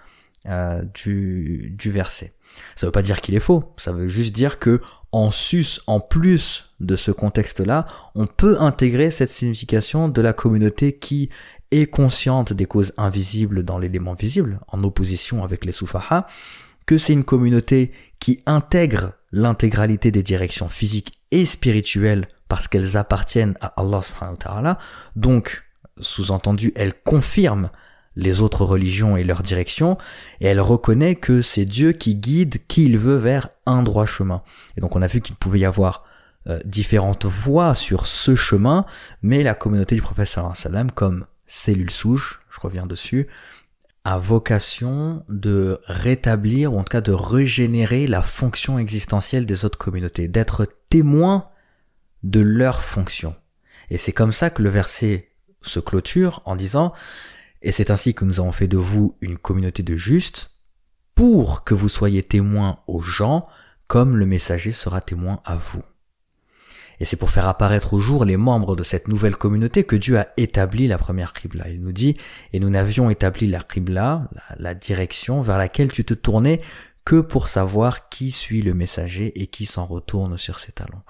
euh, 0.47 0.83
du, 0.95 1.75
du 1.79 1.91
verset. 1.91 2.35
Ça 2.77 2.87
veut 2.87 2.93
pas 2.93 3.03
dire 3.03 3.21
qu'il 3.21 3.35
est 3.35 3.41
faux, 3.41 3.73
ça 3.77 3.93
veut 3.93 4.09
juste 4.09 4.35
dire 4.35 4.59
que 4.59 4.81
en 5.13 5.31
sus, 5.31 5.81
en 5.87 6.01
plus 6.01 6.75
de 6.81 6.97
ce 6.97 7.11
contexte-là, 7.11 7.87
on 8.15 8.27
peut 8.27 8.61
intégrer 8.61 9.11
cette 9.11 9.31
signification 9.31 10.09
de 10.09 10.23
la 10.23 10.33
communauté 10.33 10.97
qui 10.97 11.29
est 11.71 11.87
consciente 11.87 12.53
des 12.53 12.67
causes 12.67 12.93
invisibles 12.97 13.63
dans 13.63 13.79
l'élément 13.79 14.15
visible, 14.15 14.61
en 14.69 14.83
opposition 14.85 15.45
avec 15.45 15.65
les 15.65 15.73
Soufaha, 15.73 16.27
que 16.87 16.99
c'est 16.99 17.13
une 17.13 17.25
communauté 17.25 17.93
qui 18.21 18.43
intègre 18.47 19.13
l'intégralité 19.33 20.11
des 20.11 20.23
directions 20.23 20.69
physiques 20.69 21.19
et 21.31 21.47
spirituelles 21.47 22.29
parce 22.49 22.69
qu'elles 22.69 22.97
appartiennent 22.97 23.57
à 23.61 23.69
Allah 23.81 24.03
subhanahu 24.03 24.35
wa 24.35 24.39
ta'ala, 24.39 24.79
donc, 25.17 25.65
sous-entendu, 25.99 26.73
elle 26.77 26.95
confirme 27.03 27.71
les 28.17 28.43
autres 28.43 28.65
religions 28.65 29.17
et 29.17 29.25
leurs 29.25 29.43
directions, 29.43 29.97
et 30.41 30.47
elle 30.47 30.61
reconnaît 30.61 31.15
que 31.15 31.43
c'est 31.43 31.65
Dieu 31.65 31.93
qui 31.93 32.15
guide 32.15 32.59
qui 32.69 32.85
il 32.85 32.99
veut 32.99 33.17
vers 33.17 33.49
un 33.67 33.83
droit 33.83 34.07
chemin. 34.07 34.43
Et 34.77 34.81
donc 34.81 34.97
on 34.97 35.03
a 35.03 35.07
vu 35.07 35.21
qu'il 35.21 35.37
pouvait 35.37 35.61
y 35.61 35.65
avoir 35.65 36.05
euh, 36.49 36.59
différentes 36.65 37.25
voies 37.25 37.75
sur 37.75 38.07
ce 38.07 38.35
chemin, 38.35 38.85
mais 39.23 39.43
la 39.43 39.55
communauté 39.55 39.95
du 39.95 40.03
prophète 40.03 40.29
sallam 40.55 40.91
comme 40.91 41.27
cellule 41.47 41.91
souche, 41.91 42.41
je 42.51 42.61
reviens 42.61 42.87
dessus, 42.87 43.29
a 44.05 44.19
vocation 44.19 45.25
de 45.29 45.81
rétablir 45.87 46.75
ou 46.75 46.79
en 46.79 46.85
tout 46.85 46.91
cas 46.91 47.01
de 47.01 47.13
régénérer 47.13 48.07
la 48.07 48.23
fonction 48.23 48.79
existentielle 48.79 49.47
des 49.47 49.65
autres 49.65 49.79
communautés, 49.79 50.29
d'être 50.29 50.67
témoin 50.89 51.49
de 52.25 52.41
leur 52.41 52.83
fonction. 52.83 53.37
Et 53.91 53.99
c'est 53.99 54.13
comme 54.13 54.33
ça 54.33 54.51
que 54.51 54.63
le 54.63 54.71
verset 54.71 55.29
se 55.61 55.79
clôture 55.79 56.43
en 56.45 56.57
disant 56.57 56.93
et 57.63 57.73
c'est 57.73 57.91
ainsi 57.91 58.15
que 58.15 58.25
nous 58.25 58.41
avons 58.41 58.53
fait 58.53 58.69
de 58.69 58.77
vous 58.77 59.17
une 59.21 59.39
communauté 59.39 59.83
de 59.83 59.97
justes 59.97 60.59
pour 61.15 61.65
que 61.65 61.75
vous 61.75 61.89
soyez 61.89 62.23
témoins 62.23 62.81
aux 62.87 63.03
gens 63.03 63.47
comme 63.87 64.17
le 64.17 64.27
messager 64.27 64.73
sera 64.73 65.01
témoin 65.01 65.41
à 65.45 65.57
vous. 65.57 65.83
Et 66.99 67.05
c'est 67.05 67.17
pour 67.17 67.31
faire 67.31 67.49
apparaître 67.49 67.95
au 67.95 67.99
jour 67.99 68.25
les 68.25 68.37
membres 68.37 68.77
de 68.77 68.83
cette 68.83 69.09
nouvelle 69.09 69.37
communauté 69.37 69.85
que 69.85 69.97
Dieu 69.97 70.19
a 70.19 70.29
établi 70.37 70.87
la 70.87 70.99
première 70.99 71.33
Qibla. 71.33 71.69
Il 71.69 71.81
nous 71.81 71.93
dit, 71.93 72.17
et 72.53 72.61
nous 72.61 72.71
n'avions 72.71 73.11
établi 73.11 73.49
la 73.49 73.61
Qibla, 73.61 74.31
la, 74.57 74.75
direction 74.75 75.43
vers 75.43 75.59
laquelle 75.59 75.91
tu 75.91 76.05
te 76.05 76.15
tournais 76.15 76.61
que 77.05 77.21
pour 77.21 77.49
savoir 77.49 78.09
qui 78.09 78.31
suit 78.31 78.63
le 78.63 78.75
messager 78.75 79.43
et 79.43 79.49
qui 79.49 79.67
s'en 79.67 79.85
retourne 79.85 80.39
sur 80.39 80.61
ses 80.61 80.73
talons. 80.73 81.03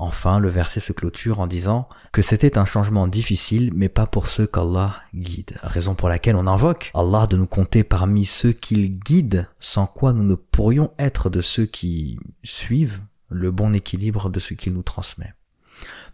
Enfin, 0.00 0.38
le 0.38 0.48
verset 0.48 0.78
se 0.78 0.92
clôture 0.92 1.40
en 1.40 1.48
disant 1.48 1.88
que 2.12 2.22
c'était 2.22 2.56
un 2.56 2.64
changement 2.64 3.08
difficile, 3.08 3.72
mais 3.74 3.88
pas 3.88 4.06
pour 4.06 4.28
ceux 4.28 4.46
qu'Allah 4.46 5.02
guide. 5.12 5.56
Raison 5.60 5.96
pour 5.96 6.08
laquelle 6.08 6.36
on 6.36 6.46
invoque 6.46 6.92
Allah 6.94 7.26
de 7.26 7.36
nous 7.36 7.48
compter 7.48 7.82
parmi 7.82 8.24
ceux 8.24 8.52
qu'il 8.52 8.96
guide, 9.00 9.48
sans 9.58 9.88
quoi 9.88 10.12
nous 10.12 10.22
ne 10.22 10.36
pourrions 10.36 10.92
être 11.00 11.30
de 11.30 11.40
ceux 11.40 11.66
qui 11.66 12.20
suivent 12.44 13.00
le 13.28 13.50
bon 13.50 13.74
équilibre 13.74 14.30
de 14.30 14.38
ce 14.38 14.54
qu'il 14.54 14.72
nous 14.72 14.84
transmet. 14.84 15.34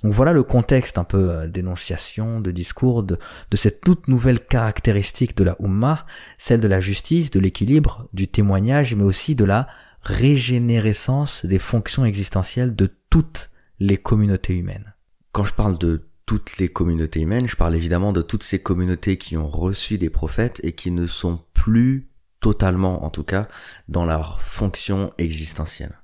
Donc 0.02 0.12
voilà 0.12 0.32
le 0.32 0.42
contexte 0.42 0.96
un 0.96 1.04
peu 1.04 1.30
euh, 1.30 1.46
d'énonciation, 1.46 2.40
de 2.40 2.50
discours, 2.50 3.02
de, 3.02 3.18
de, 3.50 3.56
cette 3.56 3.82
toute 3.82 4.08
nouvelle 4.08 4.40
caractéristique 4.40 5.36
de 5.36 5.44
la 5.44 5.56
Ummah, 5.60 6.06
celle 6.38 6.60
de 6.60 6.68
la 6.68 6.80
justice, 6.80 7.30
de 7.30 7.40
l'équilibre, 7.40 8.08
du 8.14 8.28
témoignage, 8.28 8.94
mais 8.94 9.04
aussi 9.04 9.34
de 9.34 9.44
la 9.44 9.68
régénérescence 10.00 11.44
des 11.44 11.58
fonctions 11.58 12.06
existentielles 12.06 12.74
de 12.74 12.90
toutes 13.10 13.50
les 13.80 13.96
communautés 13.98 14.54
humaines. 14.54 14.94
Quand 15.32 15.44
je 15.44 15.54
parle 15.54 15.78
de 15.78 16.08
toutes 16.26 16.58
les 16.58 16.68
communautés 16.68 17.20
humaines, 17.20 17.48
je 17.48 17.56
parle 17.56 17.74
évidemment 17.74 18.12
de 18.12 18.22
toutes 18.22 18.42
ces 18.42 18.62
communautés 18.62 19.18
qui 19.18 19.36
ont 19.36 19.48
reçu 19.48 19.98
des 19.98 20.10
prophètes 20.10 20.60
et 20.62 20.72
qui 20.72 20.90
ne 20.90 21.06
sont 21.06 21.44
plus 21.52 22.08
totalement, 22.40 23.04
en 23.04 23.10
tout 23.10 23.24
cas, 23.24 23.48
dans 23.88 24.04
leur 24.04 24.40
fonction 24.40 25.12
existentielle. 25.18 25.98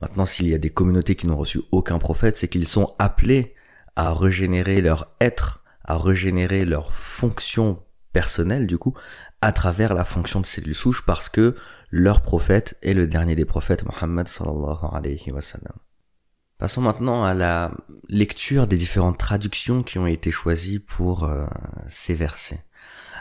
Maintenant, 0.00 0.26
s'il 0.26 0.48
y 0.48 0.54
a 0.54 0.58
des 0.58 0.70
communautés 0.70 1.14
qui 1.14 1.26
n'ont 1.26 1.36
reçu 1.36 1.62
aucun 1.72 1.98
prophète, 1.98 2.36
c'est 2.36 2.48
qu'ils 2.48 2.68
sont 2.68 2.94
appelés 2.98 3.54
à 3.96 4.12
régénérer 4.12 4.80
leur 4.82 5.14
être, 5.20 5.64
à 5.84 5.96
régénérer 5.96 6.64
leur 6.64 6.92
fonction 6.92 7.82
personnelle, 8.12 8.66
du 8.66 8.78
coup, 8.78 8.94
à 9.40 9.52
travers 9.52 9.94
la 9.94 10.04
fonction 10.04 10.40
de 10.40 10.46
cellule 10.46 10.74
souche, 10.74 11.04
parce 11.06 11.28
que 11.28 11.56
leur 11.90 12.22
prophète 12.22 12.76
et 12.82 12.94
le 12.94 13.06
dernier 13.06 13.34
des 13.34 13.44
prophètes, 13.44 13.84
Mohammed 13.84 14.28
sallallahu 14.28 14.84
alayhi 14.92 15.32
wa 15.32 15.42
sallam. 15.42 15.76
Passons 16.58 16.80
maintenant 16.80 17.22
à 17.22 17.34
la 17.34 17.70
lecture 18.08 18.66
des 18.66 18.78
différentes 18.78 19.18
traductions 19.18 19.82
qui 19.82 19.98
ont 19.98 20.06
été 20.06 20.30
choisies 20.30 20.78
pour 20.78 21.24
euh, 21.24 21.44
ces 21.86 22.14
versets. 22.14 22.64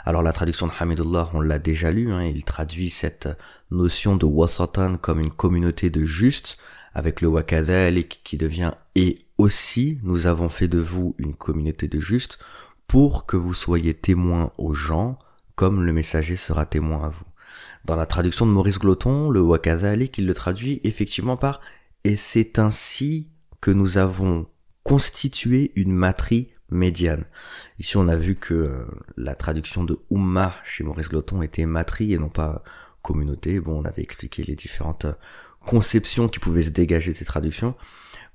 Alors 0.05 0.23
la 0.23 0.31
traduction 0.31 0.67
de 0.67 0.71
Hamidullah, 0.79 1.31
on 1.33 1.41
l'a 1.41 1.59
déjà 1.59 1.91
lu, 1.91 2.13
hein, 2.13 2.23
il 2.23 2.45
traduit 2.45 2.89
cette 2.89 3.27
notion 3.71 4.15
de 4.15 4.25
wasatan 4.25 4.97
comme 4.97 5.19
une 5.19 5.31
communauté 5.31 5.89
de 5.89 6.05
justes, 6.05 6.57
avec 6.93 7.19
le 7.19 7.27
wakadalik 7.27 8.21
qui 8.23 8.37
devient 8.37 8.71
et 8.95 9.17
aussi 9.37 9.99
nous 10.03 10.27
avons 10.27 10.47
fait 10.47 10.69
de 10.69 10.79
vous 10.79 11.13
une 11.17 11.35
communauté 11.35 11.89
de 11.89 11.99
justes 11.99 12.39
pour 12.87 13.25
que 13.25 13.35
vous 13.35 13.53
soyez 13.53 13.93
témoins 13.93 14.53
aux 14.57 14.73
gens 14.73 15.19
comme 15.55 15.83
le 15.83 15.91
messager 15.91 16.37
sera 16.37 16.65
témoin 16.65 17.07
à 17.07 17.09
vous. 17.09 17.25
Dans 17.83 17.97
la 17.97 18.05
traduction 18.05 18.45
de 18.45 18.51
Maurice 18.51 18.79
Gloton, 18.79 19.29
le 19.29 19.41
wakadalik 19.41 20.17
il 20.19 20.25
le 20.25 20.33
traduit 20.33 20.79
effectivement 20.85 21.35
par 21.35 21.59
et 22.05 22.15
c'est 22.15 22.59
ainsi 22.59 23.31
que 23.61 23.71
nous 23.71 23.97
avons 23.97 24.45
constitué 24.83 25.71
une 25.75 25.91
matrice 25.91 26.45
médiane. 26.69 27.25
Ici, 27.79 27.97
on 27.97 28.07
a 28.07 28.15
vu 28.15 28.35
que 28.35 28.53
euh, 28.53 28.85
la 29.17 29.33
traduction 29.33 29.83
de 29.83 29.99
Umma 30.11 30.53
chez 30.63 30.83
Maurice 30.83 31.09
Gloton 31.09 31.41
était 31.41 31.65
matri 31.65 32.13
et 32.13 32.19
non 32.19 32.29
pas 32.29 32.61
communauté. 33.01 33.59
Bon, 33.59 33.81
on 33.81 33.85
avait 33.85 34.03
expliqué 34.03 34.43
les 34.43 34.53
différentes 34.53 35.07
conceptions 35.59 36.27
qui 36.27 36.37
pouvaient 36.37 36.61
se 36.61 36.69
dégager 36.69 37.11
de 37.11 37.17
ces 37.17 37.25
traductions. 37.25 37.73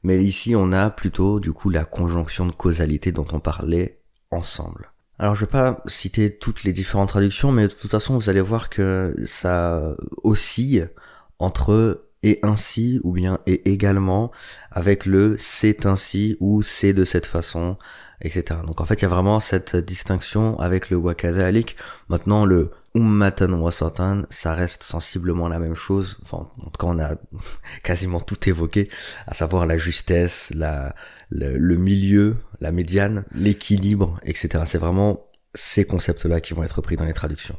Mais 0.02 0.24
ici, 0.24 0.56
on 0.56 0.72
a 0.72 0.90
plutôt, 0.90 1.38
du 1.38 1.52
coup, 1.52 1.70
la 1.70 1.84
conjonction 1.84 2.46
de 2.46 2.52
causalité 2.52 3.12
dont 3.12 3.26
on 3.30 3.38
parlait 3.38 4.00
ensemble. 4.32 4.90
Alors, 5.20 5.36
je 5.36 5.44
vais 5.44 5.50
pas 5.50 5.80
citer 5.86 6.36
toutes 6.36 6.64
les 6.64 6.72
différentes 6.72 7.10
traductions, 7.10 7.52
mais 7.52 7.68
de 7.68 7.72
toute 7.72 7.90
façon, 7.90 8.18
vous 8.18 8.30
allez 8.30 8.40
voir 8.40 8.68
que 8.68 9.14
ça 9.26 9.94
oscille 10.24 10.90
entre 11.38 12.09
et 12.22 12.38
ainsi 12.42 13.00
ou 13.02 13.12
bien 13.12 13.38
et 13.46 13.70
également 13.70 14.30
avec 14.70 15.06
le 15.06 15.36
c'est 15.38 15.86
ainsi 15.86 16.36
ou 16.40 16.62
c'est 16.62 16.92
de 16.92 17.04
cette 17.04 17.26
façon 17.26 17.78
etc. 18.20 18.60
Donc 18.66 18.80
en 18.80 18.84
fait 18.84 18.94
il 18.94 19.02
y 19.02 19.04
a 19.06 19.08
vraiment 19.08 19.40
cette 19.40 19.76
distinction 19.76 20.58
avec 20.58 20.90
le 20.90 20.96
wakadalik. 20.96 21.76
Maintenant 22.08 22.44
le 22.44 22.70
ummatan 22.94 23.52
wasatan 23.52 24.24
ça 24.30 24.54
reste 24.54 24.82
sensiblement 24.82 25.48
la 25.48 25.58
même 25.58 25.74
chose. 25.74 26.18
Enfin 26.22 26.48
en 26.58 26.70
tout 26.70 26.78
cas 26.78 26.86
on 26.86 26.98
a 26.98 27.14
quasiment 27.82 28.20
tout 28.20 28.48
évoqué, 28.48 28.90
à 29.26 29.34
savoir 29.34 29.66
la 29.66 29.78
justesse, 29.78 30.52
la 30.54 30.94
le, 31.30 31.56
le 31.56 31.76
milieu, 31.76 32.36
la 32.60 32.72
médiane, 32.72 33.24
l'équilibre, 33.32 34.18
etc. 34.24 34.64
C'est 34.66 34.78
vraiment 34.78 35.26
ces 35.54 35.84
concepts-là 35.84 36.40
qui 36.40 36.54
vont 36.54 36.64
être 36.64 36.82
pris 36.82 36.96
dans 36.96 37.04
les 37.04 37.14
traductions. 37.14 37.56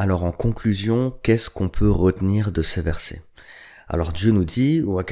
Alors 0.00 0.22
en 0.22 0.30
conclusion, 0.30 1.12
qu'est-ce 1.24 1.50
qu'on 1.50 1.68
peut 1.68 1.90
retenir 1.90 2.52
de 2.52 2.62
ces 2.62 2.82
versets? 2.82 3.20
Alors 3.88 4.12
Dieu 4.12 4.30
nous 4.30 4.44
dit 4.44 4.80
Donc 4.80 5.10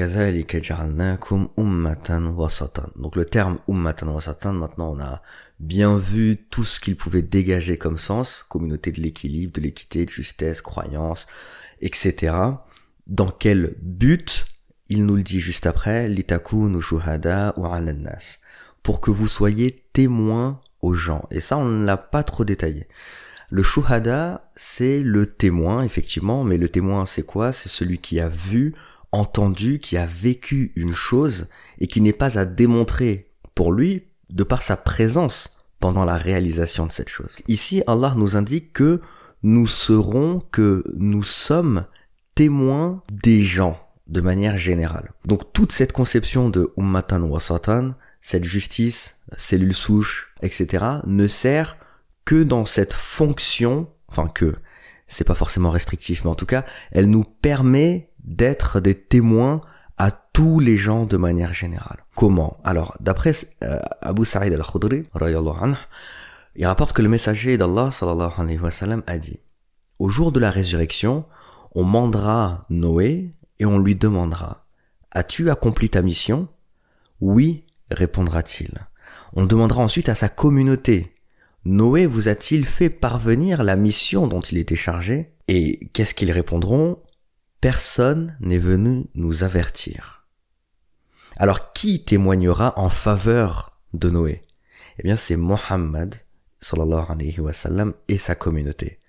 le 3.16 3.24
terme 3.24 3.58
ummatan 3.66 4.08
wasatan, 4.08 4.52
maintenant 4.52 4.92
on 4.94 5.00
a 5.00 5.22
bien 5.58 5.98
vu 5.98 6.36
tout 6.50 6.62
ce 6.62 6.78
qu'il 6.78 6.94
pouvait 6.96 7.22
dégager 7.22 7.76
comme 7.78 7.98
sens, 7.98 8.44
communauté 8.48 8.92
de 8.92 9.00
l'équilibre, 9.00 9.54
de 9.54 9.60
l'équité, 9.60 10.04
de 10.04 10.10
justesse, 10.10 10.60
croyance, 10.60 11.26
etc. 11.80 12.36
Dans 13.08 13.32
quel 13.32 13.74
but? 13.82 14.46
Il 14.88 15.04
nous 15.04 15.16
le 15.16 15.24
dit 15.24 15.40
juste 15.40 15.66
après, 15.66 16.08
litakunu 16.08 16.80
shuhada 16.80 17.54
wa 17.56 17.80
pour 18.84 19.00
que 19.00 19.10
vous 19.10 19.26
soyez 19.26 19.82
témoins 19.92 20.60
aux 20.80 20.94
gens. 20.94 21.26
Et 21.32 21.40
ça, 21.40 21.56
on 21.58 21.64
ne 21.64 21.84
l'a 21.84 21.96
pas 21.96 22.22
trop 22.22 22.44
détaillé. 22.44 22.86
Le 23.48 23.62
shuhada, 23.62 24.50
c'est 24.56 25.02
le 25.02 25.26
témoin, 25.26 25.82
effectivement, 25.82 26.44
mais 26.44 26.58
le 26.58 26.68
témoin, 26.68 27.06
c'est 27.06 27.24
quoi? 27.24 27.52
C'est 27.52 27.68
celui 27.68 27.98
qui 27.98 28.20
a 28.20 28.28
vu, 28.28 28.74
entendu, 29.12 29.78
qui 29.78 29.96
a 29.96 30.06
vécu 30.06 30.72
une 30.76 30.94
chose 30.94 31.48
et 31.78 31.86
qui 31.86 32.00
n'est 32.00 32.12
pas 32.12 32.38
à 32.38 32.44
démontrer 32.44 33.30
pour 33.54 33.72
lui 33.72 34.04
de 34.30 34.44
par 34.44 34.62
sa 34.62 34.76
présence 34.76 35.56
pendant 35.78 36.04
la 36.04 36.16
réalisation 36.16 36.86
de 36.86 36.92
cette 36.92 37.08
chose. 37.08 37.36
Ici, 37.48 37.82
Allah 37.86 38.14
nous 38.16 38.36
indique 38.36 38.72
que 38.72 39.00
nous 39.42 39.66
serons, 39.66 40.40
que 40.50 40.82
nous 40.96 41.22
sommes 41.22 41.84
témoins 42.34 43.02
des 43.10 43.42
gens 43.42 43.78
de 44.08 44.20
manière 44.20 44.56
générale. 44.56 45.12
Donc 45.24 45.52
toute 45.52 45.72
cette 45.72 45.92
conception 45.92 46.48
de 46.48 46.72
ummatan 46.76 47.22
wa 47.22 47.40
satan, 47.40 47.94
cette 48.20 48.44
justice, 48.44 49.20
cellule 49.36 49.74
souche, 49.74 50.34
etc., 50.42 50.84
ne 51.06 51.26
sert 51.26 51.76
que 52.26 52.42
dans 52.42 52.66
cette 52.66 52.92
fonction, 52.92 53.88
enfin 54.08 54.28
que 54.28 54.56
c'est 55.06 55.24
pas 55.24 55.34
forcément 55.34 55.70
restrictif, 55.70 56.24
mais 56.24 56.30
en 56.30 56.34
tout 56.34 56.44
cas, 56.44 56.66
elle 56.90 57.08
nous 57.08 57.24
permet 57.24 58.10
d'être 58.24 58.80
des 58.80 58.94
témoins 58.94 59.62
à 59.96 60.10
tous 60.10 60.60
les 60.60 60.76
gens 60.76 61.06
de 61.06 61.16
manière 61.16 61.54
générale. 61.54 62.04
Comment? 62.14 62.58
Alors, 62.64 62.96
d'après 63.00 63.32
euh, 63.62 63.78
Abu 64.02 64.26
Sa'id 64.26 64.52
al-Khudri, 64.52 65.04
il 66.56 66.66
rapporte 66.66 66.92
que 66.92 67.02
le 67.02 67.08
messager 67.08 67.56
d'Allah 67.56 67.90
sallallahu 67.90 68.32
alayhi 68.38 68.58
wa 68.58 68.70
sallam 68.70 69.02
a 69.06 69.18
dit 69.18 69.38
Au 69.98 70.08
jour 70.08 70.32
de 70.32 70.40
la 70.40 70.50
résurrection, 70.50 71.24
on 71.74 71.84
mandera 71.84 72.62
Noé 72.68 73.34
et 73.58 73.64
on 73.64 73.78
lui 73.78 73.94
demandera 73.94 74.66
As-tu 75.12 75.50
accompli 75.50 75.88
ta 75.88 76.02
mission? 76.02 76.48
Oui, 77.20 77.64
répondra-t-il. 77.90 78.72
On 79.34 79.46
demandera 79.46 79.82
ensuite 79.82 80.08
à 80.08 80.14
sa 80.14 80.28
communauté 80.28 81.15
Noé 81.68 82.06
vous 82.06 82.28
a-t-il 82.28 82.64
fait 82.64 82.90
parvenir 82.90 83.64
la 83.64 83.74
mission 83.74 84.28
dont 84.28 84.40
il 84.40 84.58
était 84.58 84.76
chargé? 84.76 85.32
Et 85.48 85.88
qu'est-ce 85.92 86.14
qu'ils 86.14 86.30
répondront? 86.30 87.02
Personne 87.60 88.36
n'est 88.38 88.56
venu 88.56 89.06
nous 89.16 89.42
avertir. 89.42 90.28
Alors 91.36 91.72
qui 91.72 92.04
témoignera 92.04 92.78
en 92.78 92.88
faveur 92.88 93.80
de 93.94 94.10
Noé? 94.10 94.42
Eh 95.00 95.02
bien 95.02 95.16
c'est 95.16 95.34
Mohammed 95.34 96.14
et 98.06 98.16
sa 98.16 98.34
communauté. 98.36 99.00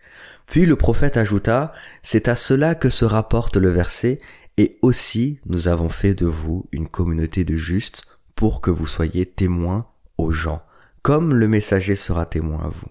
Puis 0.48 0.66
le 0.66 0.76
prophète 0.76 1.18
ajouta, 1.18 1.74
c'est 2.02 2.28
à 2.28 2.36
cela 2.36 2.74
que 2.74 2.90
se 2.90 3.06
rapporte 3.06 3.58
le 3.58 3.70
verset, 3.70 4.18
et 4.58 4.80
aussi 4.82 5.40
nous 5.46 5.68
avons 5.68 5.90
fait 5.90 6.16
de 6.16 6.26
vous 6.26 6.66
une 6.72 6.88
communauté 6.88 7.46
de 7.46 7.56
justes 7.56 8.02
pour 8.34 8.62
que 8.62 8.72
vous 8.72 8.88
soyez 8.88 9.28
témoins 9.28 9.86
aux 10.18 10.32
gens 10.32 10.64
comme 11.02 11.34
le 11.34 11.48
messager 11.48 11.96
sera 11.96 12.26
témoin 12.26 12.66
à 12.66 12.70
vous. 12.70 12.88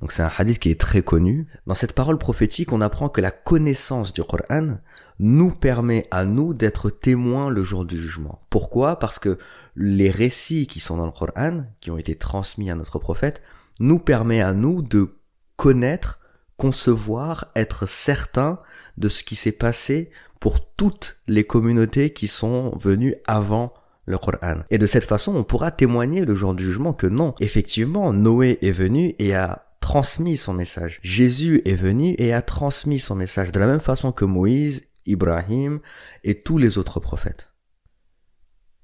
Donc 0.00 0.12
c'est 0.12 0.22
un 0.22 0.30
hadith 0.36 0.60
qui 0.60 0.70
est 0.70 0.80
très 0.80 1.02
connu. 1.02 1.46
Dans 1.66 1.74
cette 1.74 1.92
parole 1.92 2.18
prophétique, 2.18 2.72
on 2.72 2.80
apprend 2.80 3.08
que 3.08 3.20
la 3.20 3.30
connaissance 3.30 4.12
du 4.12 4.22
Coran 4.22 4.78
nous 5.18 5.50
permet 5.50 6.06
à 6.10 6.24
nous 6.24 6.54
d'être 6.54 6.90
témoins 6.90 7.50
le 7.50 7.64
jour 7.64 7.84
du 7.84 7.98
jugement. 7.98 8.40
Pourquoi? 8.50 8.98
Parce 8.98 9.18
que 9.18 9.38
les 9.74 10.10
récits 10.10 10.66
qui 10.66 10.80
sont 10.80 10.96
dans 10.96 11.06
le 11.06 11.12
Coran, 11.12 11.64
qui 11.80 11.90
ont 11.90 11.98
été 11.98 12.14
transmis 12.16 12.70
à 12.70 12.76
notre 12.76 12.98
prophète, 12.98 13.42
nous 13.80 13.98
permet 13.98 14.40
à 14.40 14.52
nous 14.52 14.82
de 14.82 15.16
connaître, 15.56 16.20
concevoir, 16.56 17.50
être 17.56 17.88
certain 17.88 18.60
de 18.96 19.08
ce 19.08 19.24
qui 19.24 19.34
s'est 19.34 19.52
passé 19.52 20.10
pour 20.40 20.64
toutes 20.74 21.20
les 21.26 21.44
communautés 21.44 22.12
qui 22.12 22.28
sont 22.28 22.76
venues 22.76 23.16
avant 23.26 23.72
le 24.08 24.18
Coran. 24.18 24.62
Et 24.70 24.78
de 24.78 24.86
cette 24.86 25.04
façon, 25.04 25.36
on 25.36 25.44
pourra 25.44 25.70
témoigner 25.70 26.24
le 26.24 26.34
jour 26.34 26.54
du 26.54 26.64
jugement 26.64 26.92
que 26.92 27.06
non, 27.06 27.34
effectivement, 27.40 28.12
Noé 28.12 28.58
est 28.62 28.72
venu 28.72 29.14
et 29.18 29.34
a 29.34 29.66
transmis 29.80 30.36
son 30.36 30.54
message. 30.54 30.98
Jésus 31.02 31.62
est 31.64 31.74
venu 31.74 32.14
et 32.18 32.32
a 32.32 32.42
transmis 32.42 32.98
son 32.98 33.14
message 33.14 33.52
de 33.52 33.60
la 33.60 33.66
même 33.66 33.80
façon 33.80 34.10
que 34.10 34.24
Moïse, 34.24 34.88
Ibrahim 35.06 35.80
et 36.24 36.40
tous 36.42 36.58
les 36.58 36.78
autres 36.78 37.00
prophètes. 37.00 37.52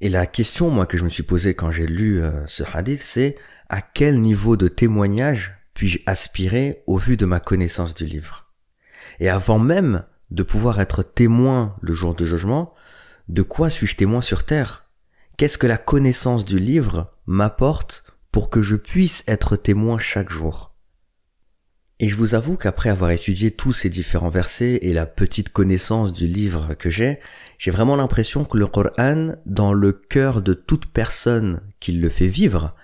Et 0.00 0.08
la 0.08 0.26
question, 0.26 0.70
moi, 0.70 0.86
que 0.86 0.98
je 0.98 1.04
me 1.04 1.08
suis 1.08 1.22
posée 1.22 1.54
quand 1.54 1.70
j'ai 1.70 1.86
lu 1.86 2.22
euh, 2.22 2.46
ce 2.46 2.62
hadith, 2.72 3.00
c'est 3.00 3.36
à 3.68 3.80
quel 3.80 4.20
niveau 4.20 4.56
de 4.56 4.68
témoignage 4.68 5.56
puis-je 5.72 5.98
aspirer 6.06 6.82
au 6.86 6.98
vu 6.98 7.16
de 7.16 7.26
ma 7.26 7.40
connaissance 7.40 7.94
du 7.94 8.04
livre? 8.04 8.52
Et 9.20 9.28
avant 9.28 9.58
même 9.58 10.04
de 10.30 10.42
pouvoir 10.42 10.80
être 10.80 11.02
témoin 11.02 11.74
le 11.80 11.94
jour 11.94 12.14
du 12.14 12.26
jugement, 12.26 12.74
de 13.28 13.42
quoi 13.42 13.70
suis-je 13.70 13.96
témoin 13.96 14.20
sur 14.20 14.44
terre? 14.44 14.83
Qu'est-ce 15.36 15.58
que 15.58 15.66
la 15.66 15.78
connaissance 15.78 16.44
du 16.44 16.60
livre 16.60 17.12
m'apporte 17.26 18.04
pour 18.30 18.50
que 18.50 18.62
je 18.62 18.76
puisse 18.76 19.24
être 19.26 19.56
témoin 19.56 19.98
chaque 19.98 20.30
jour? 20.30 20.76
Et 21.98 22.08
je 22.08 22.16
vous 22.16 22.36
avoue 22.36 22.56
qu'après 22.56 22.88
avoir 22.88 23.10
étudié 23.10 23.50
tous 23.50 23.72
ces 23.72 23.88
différents 23.88 24.30
versets 24.30 24.78
et 24.82 24.92
la 24.92 25.06
petite 25.06 25.48
connaissance 25.48 26.12
du 26.12 26.28
livre 26.28 26.74
que 26.74 26.88
j'ai, 26.88 27.18
j'ai 27.58 27.72
vraiment 27.72 27.96
l'impression 27.96 28.44
que 28.44 28.56
le 28.56 28.68
Coran, 28.68 29.34
dans 29.44 29.72
le 29.72 29.92
cœur 29.92 30.40
de 30.40 30.54
toute 30.54 30.86
personne 30.86 31.62
qui 31.80 31.92
le 31.92 32.08
fait 32.10 32.28
vivre, 32.28 32.76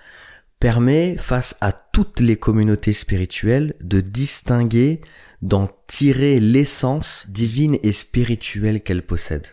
permet, 0.59 1.17
face 1.19 1.57
à 1.61 1.71
toutes 1.73 2.19
les 2.19 2.37
communautés 2.37 2.93
spirituelles, 2.93 3.75
de 3.81 4.01
distinguer, 4.01 5.01
d'en 5.41 5.69
tirer 5.87 6.41
l'essence 6.41 7.27
divine 7.29 7.79
et 7.85 7.93
spirituelle 7.93 8.83
qu'elle 8.83 9.07
possède. 9.07 9.47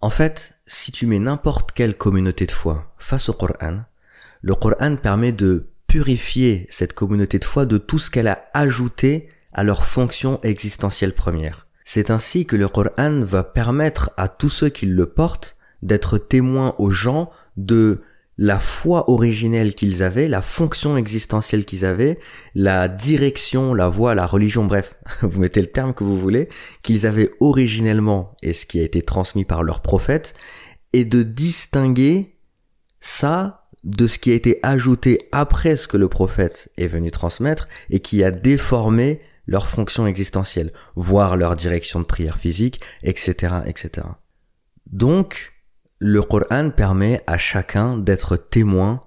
En 0.00 0.10
fait, 0.10 0.51
si 0.66 0.92
tu 0.92 1.06
mets 1.06 1.18
n'importe 1.18 1.72
quelle 1.72 1.96
communauté 1.96 2.46
de 2.46 2.52
foi 2.52 2.94
face 2.98 3.28
au 3.28 3.32
Coran, 3.32 3.82
le 4.42 4.54
Coran 4.54 4.96
permet 4.96 5.32
de 5.32 5.68
purifier 5.86 6.66
cette 6.70 6.94
communauté 6.94 7.38
de 7.38 7.44
foi 7.44 7.66
de 7.66 7.78
tout 7.78 7.98
ce 7.98 8.10
qu'elle 8.10 8.28
a 8.28 8.44
ajouté 8.54 9.28
à 9.52 9.64
leur 9.64 9.84
fonction 9.84 10.40
existentielle 10.42 11.14
première. 11.14 11.66
C'est 11.84 12.10
ainsi 12.10 12.46
que 12.46 12.56
le 12.56 12.68
Coran 12.68 13.24
va 13.24 13.44
permettre 13.44 14.10
à 14.16 14.28
tous 14.28 14.48
ceux 14.48 14.68
qui 14.68 14.86
le 14.86 15.06
portent 15.06 15.56
d'être 15.82 16.16
témoins 16.16 16.74
aux 16.78 16.90
gens 16.90 17.30
de 17.56 18.02
la 18.38 18.58
foi 18.58 19.10
originelle 19.10 19.74
qu'ils 19.74 20.02
avaient, 20.02 20.28
la 20.28 20.42
fonction 20.42 20.96
existentielle 20.96 21.64
qu'ils 21.64 21.84
avaient, 21.84 22.18
la 22.54 22.88
direction, 22.88 23.74
la 23.74 23.88
voie, 23.88 24.14
la 24.14 24.26
religion, 24.26 24.64
bref, 24.64 24.94
vous 25.22 25.40
mettez 25.40 25.60
le 25.60 25.68
terme 25.68 25.94
que 25.94 26.04
vous 26.04 26.18
voulez, 26.18 26.48
qu'ils 26.82 27.06
avaient 27.06 27.30
originellement 27.40 28.34
et 28.42 28.52
ce 28.52 28.66
qui 28.66 28.80
a 28.80 28.84
été 28.84 29.02
transmis 29.02 29.44
par 29.44 29.62
leurs 29.62 29.82
prophètes, 29.82 30.34
et 30.92 31.04
de 31.04 31.22
distinguer 31.22 32.36
ça 33.00 33.68
de 33.84 34.06
ce 34.06 34.18
qui 34.18 34.30
a 34.30 34.34
été 34.34 34.60
ajouté 34.62 35.18
après 35.32 35.76
ce 35.76 35.88
que 35.88 35.96
le 35.96 36.08
prophète 36.08 36.70
est 36.76 36.86
venu 36.86 37.10
transmettre 37.10 37.68
et 37.90 38.00
qui 38.00 38.22
a 38.22 38.30
déformé 38.30 39.20
leur 39.46 39.66
fonction 39.66 40.06
existentielle, 40.06 40.72
voire 40.94 41.36
leur 41.36 41.56
direction 41.56 42.00
de 42.00 42.04
prière 42.04 42.38
physique, 42.38 42.80
etc., 43.02 43.54
etc. 43.66 44.06
Donc, 44.86 45.51
le 46.04 46.20
Coran 46.20 46.70
permet 46.70 47.22
à 47.28 47.38
chacun 47.38 47.96
d'être 47.96 48.36
témoin 48.36 49.04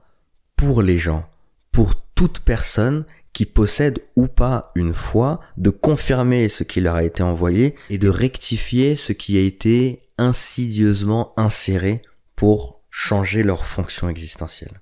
pour 0.56 0.82
les 0.82 0.98
gens, 0.98 1.28
pour 1.74 1.94
toute 1.94 2.40
personne 2.40 3.06
qui 3.34 3.46
possède 3.46 4.00
ou 4.16 4.28
pas 4.28 4.70
une 4.76 4.94
foi, 4.94 5.42
de 5.58 5.72
confirmer 5.72 6.48
ce 6.48 6.64
qui 6.64 6.80
leur 6.80 6.96
a 6.96 7.04
été 7.04 7.22
envoyé 7.22 7.76
et 7.90 7.98
de 7.98 8.08
rectifier 8.08 8.96
ce 8.96 9.12
qui 9.12 9.38
a 9.38 9.42
été 9.42 10.04
insidieusement 10.18 11.34
inséré 11.36 12.02
pour 12.38 12.80
changer 12.90 13.44
leur 13.44 13.66
fonction 13.66 14.08
existentielle. 14.08 14.80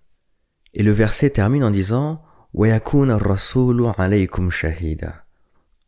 Et 0.76 0.84
le 0.84 0.91
verset 0.91 1.32
termine 1.32 1.63
en 1.63 1.71
disant 1.71 2.21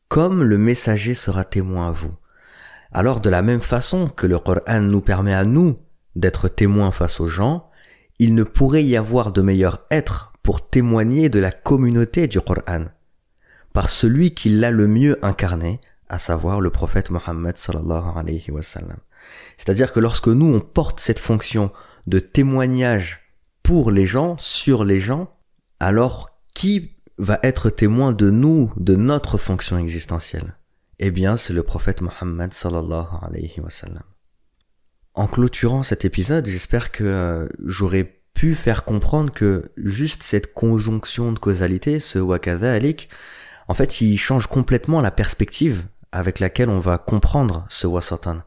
Comme 0.08 0.44
le 0.44 0.58
messager 0.58 1.14
sera 1.14 1.44
témoin 1.44 1.90
à 1.90 1.92
vous. 1.92 2.16
Alors 2.92 3.22
de 3.22 3.30
la 3.30 3.44
même 3.44 3.62
façon 3.62 4.08
que 4.08 4.26
le 4.26 4.40
Coran 4.40 4.82
nous 4.82 5.02
permet 5.02 5.36
à 5.36 5.44
nous 5.44 5.78
d'être 6.16 6.48
témoins 6.48 6.92
face 6.92 7.20
aux 7.20 7.28
gens, 7.28 7.70
il 8.20 8.36
ne 8.36 8.44
pourrait 8.44 8.84
y 8.84 8.96
avoir 8.96 9.32
de 9.32 9.42
meilleur 9.42 9.86
être 9.92 10.34
pour 10.44 10.68
témoigner 10.68 11.30
de 11.30 11.40
la 11.40 11.52
communauté 11.52 12.28
du 12.28 12.40
Coran, 12.40 12.86
par 13.74 13.90
celui 13.90 14.34
qui 14.34 14.50
l'a 14.50 14.72
le 14.72 14.88
mieux 14.88 15.24
incarné, 15.26 15.82
à 16.08 16.20
savoir 16.20 16.62
le 16.62 16.70
prophète 16.70 17.10
Mohammed 17.10 17.58
sallallahu 17.58 18.18
alayhi 18.18 18.52
wa. 18.52 18.62
C'est-à-dire 18.62 19.92
que 19.92 20.00
lorsque 20.00 20.28
nous 20.28 20.54
on 20.54 20.60
porte 20.60 21.00
cette 21.00 21.20
fonction 21.20 21.72
de 22.08 22.20
témoignage 22.20 23.22
pour 23.64 23.92
les 23.92 24.06
gens, 24.06 24.38
sur 24.38 24.84
les 24.84 25.00
gens, 25.00 25.36
alors 25.80 26.30
qui 26.54 26.92
va 27.18 27.40
être 27.44 27.70
témoin 27.70 28.14
de 28.14 28.30
nous, 28.30 28.72
de 28.78 28.96
notre 28.96 29.38
fonction 29.38 29.78
existentielle? 29.78 30.58
Eh 31.00 31.12
bien, 31.12 31.36
c'est 31.36 31.54
le 31.54 31.64
prophète 31.64 32.02
Mohammed 32.02 32.54
sallallahu 32.54 33.08
alayhi 33.22 33.60
wa 33.60 33.70
sallam. 33.70 34.04
En 35.16 35.28
clôturant 35.28 35.82
cet 35.82 36.04
épisode, 36.04 36.46
j'espère 36.46 36.92
que 36.92 37.06
euh, 37.06 37.48
j'aurais 37.66 38.20
pu 38.34 38.54
faire 38.54 38.84
comprendre 38.84 39.32
que 39.32 39.72
juste 39.78 40.24
cette 40.24 40.54
conjonction 40.54 41.32
de 41.32 41.40
causalité, 41.40 42.02
ce 42.02 42.20
wakadhalik, 42.20 43.10
en 43.70 43.74
fait, 43.74 44.02
il 44.02 44.18
change 44.18 44.48
complètement 44.48 45.00
la 45.00 45.12
perspective 45.12 45.84
avec 46.12 46.40
laquelle 46.40 46.70
on 46.70 46.82
va 46.82 46.98
comprendre 46.98 47.66
ce 47.70 47.88
wasatan. 47.88 48.42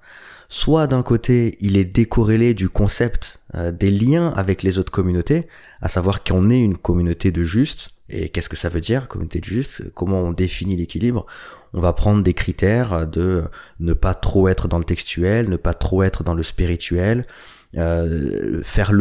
Soit 0.48 0.86
d'un 0.86 1.02
côté, 1.02 1.58
il 1.60 1.76
est 1.76 1.84
décorrélé 1.84 2.54
du 2.54 2.70
concept 2.70 3.40
euh, 3.54 3.70
des 3.70 3.90
liens 3.90 4.30
avec 4.30 4.62
les 4.62 4.78
autres 4.78 4.90
communautés, 4.90 5.46
à 5.82 5.88
savoir 5.88 6.24
qu'on 6.24 6.48
est 6.48 6.62
une 6.62 6.78
communauté 6.78 7.30
de 7.30 7.44
justes, 7.44 7.90
et 8.08 8.30
qu'est-ce 8.30 8.48
que 8.48 8.56
ça 8.56 8.70
veut 8.70 8.80
dire, 8.80 9.08
communauté 9.08 9.40
de 9.40 9.44
justes 9.44 9.82
Comment 9.94 10.20
on 10.22 10.32
définit 10.32 10.76
l'équilibre? 10.76 11.26
On 11.74 11.80
va 11.80 11.92
prendre 11.92 12.22
des 12.22 12.32
critères 12.32 13.06
de 13.06 13.44
ne 13.80 13.92
pas 13.92 14.14
trop 14.14 14.48
être 14.48 14.68
dans 14.68 14.78
le 14.78 14.84
textuel, 14.84 15.50
ne 15.50 15.56
pas 15.56 15.74
trop 15.74 16.02
être 16.02 16.24
dans 16.24 16.32
le 16.32 16.42
spirituel, 16.42 17.26
euh, 17.76 18.62
faire 18.62 18.92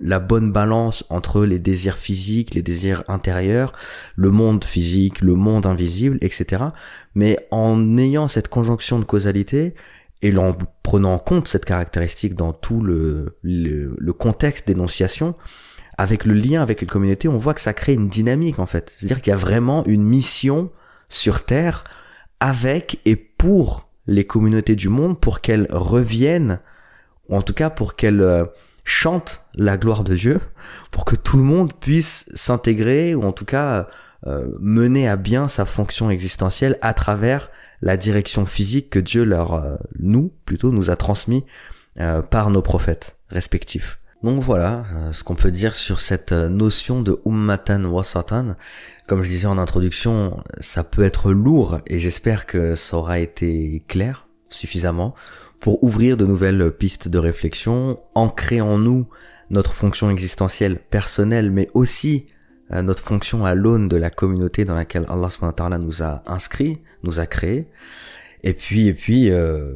la 0.00 0.18
bonne 0.18 0.52
balance 0.52 1.04
entre 1.10 1.44
les 1.44 1.58
désirs 1.58 1.98
physiques, 1.98 2.54
les 2.54 2.62
désirs 2.62 3.04
intérieurs, 3.08 3.74
le 4.16 4.30
monde 4.30 4.64
physique, 4.64 5.20
le 5.20 5.34
monde 5.34 5.66
invisible, 5.66 6.16
etc. 6.22 6.64
Mais 7.14 7.46
en 7.50 7.98
ayant 7.98 8.28
cette 8.28 8.48
conjonction 8.48 8.98
de 8.98 9.04
causalité 9.04 9.74
et 10.22 10.36
en 10.36 10.56
prenant 10.82 11.14
en 11.14 11.18
compte 11.18 11.48
cette 11.48 11.64
caractéristique 11.64 12.34
dans 12.34 12.52
tout 12.52 12.80
le, 12.80 13.36
le, 13.42 13.94
le 13.98 14.12
contexte 14.12 14.66
d'énonciation, 14.66 15.34
avec 15.98 16.24
le 16.24 16.34
lien 16.34 16.62
avec 16.62 16.80
les 16.80 16.86
communautés, 16.86 17.28
on 17.28 17.38
voit 17.38 17.54
que 17.54 17.60
ça 17.60 17.72
crée 17.72 17.94
une 17.94 18.08
dynamique 18.08 18.58
en 18.58 18.66
fait. 18.66 18.94
C'est-à-dire 18.96 19.20
qu'il 19.20 19.30
y 19.30 19.34
a 19.34 19.38
vraiment 19.38 19.84
une 19.86 20.02
mission 20.02 20.70
sur 21.08 21.44
Terre 21.44 21.84
avec 22.40 23.00
et 23.04 23.16
pour 23.16 23.88
les 24.06 24.24
communautés 24.24 24.76
du 24.76 24.88
monde 24.88 25.20
pour 25.20 25.40
qu'elles 25.40 25.66
reviennent, 25.70 26.60
ou 27.28 27.36
en 27.36 27.42
tout 27.42 27.54
cas 27.54 27.70
pour 27.70 27.96
qu'elles 27.96 28.20
euh, 28.20 28.44
chantent 28.84 29.46
la 29.54 29.76
gloire 29.76 30.04
de 30.04 30.14
Dieu, 30.14 30.40
pour 30.90 31.04
que 31.04 31.16
tout 31.16 31.36
le 31.36 31.42
monde 31.42 31.72
puisse 31.74 32.30
s'intégrer, 32.34 33.14
ou 33.14 33.24
en 33.24 33.32
tout 33.32 33.44
cas 33.44 33.88
euh, 34.26 34.48
mener 34.60 35.08
à 35.08 35.16
bien 35.16 35.48
sa 35.48 35.64
fonction 35.64 36.10
existentielle 36.10 36.78
à 36.82 36.94
travers 36.94 37.50
la 37.82 37.96
direction 37.96 38.46
physique 38.46 38.90
que 38.90 38.98
Dieu 38.98 39.24
leur, 39.24 39.54
euh, 39.54 39.76
nous, 39.98 40.32
plutôt, 40.44 40.72
nous 40.72 40.90
a 40.90 40.96
transmis 40.96 41.44
par 42.30 42.50
nos 42.50 42.60
prophètes 42.60 43.18
respectifs. 43.30 43.98
Donc 44.22 44.42
voilà 44.42 44.84
euh, 44.94 45.12
ce 45.12 45.22
qu'on 45.22 45.34
peut 45.34 45.50
dire 45.50 45.74
sur 45.74 46.00
cette 46.00 46.32
euh, 46.32 46.48
notion 46.48 47.02
de 47.02 47.20
ummatan 47.26 47.84
wasatan. 47.84 48.56
Comme 49.06 49.22
je 49.22 49.28
disais 49.28 49.46
en 49.46 49.58
introduction, 49.58 50.42
ça 50.58 50.82
peut 50.84 51.04
être 51.04 51.30
lourd 51.32 51.80
et 51.86 51.98
j'espère 51.98 52.46
que 52.46 52.74
ça 52.74 52.96
aura 52.96 53.18
été 53.18 53.84
clair 53.88 54.26
suffisamment 54.48 55.14
pour 55.60 55.84
ouvrir 55.84 56.16
de 56.16 56.26
nouvelles 56.26 56.72
pistes 56.72 57.08
de 57.08 57.18
réflexion, 57.18 58.00
ancrer 58.14 58.60
en 58.60 58.78
nous 58.78 59.08
notre 59.50 59.72
fonction 59.72 60.10
existentielle 60.10 60.78
personnelle, 60.78 61.50
mais 61.50 61.68
aussi 61.74 62.26
euh, 62.72 62.82
notre 62.82 63.02
fonction 63.02 63.44
à 63.44 63.54
l'aune 63.54 63.88
de 63.88 63.96
la 63.96 64.10
communauté 64.10 64.64
dans 64.64 64.74
laquelle 64.74 65.06
Allah 65.08 65.78
nous 65.78 66.02
a 66.02 66.22
inscrits, 66.26 66.80
nous 67.06 67.20
a 67.20 67.26
créés. 67.26 67.68
Et 68.42 68.54
puis, 68.54 68.86
et 68.86 68.94
puis, 68.94 69.30
euh... 69.30 69.74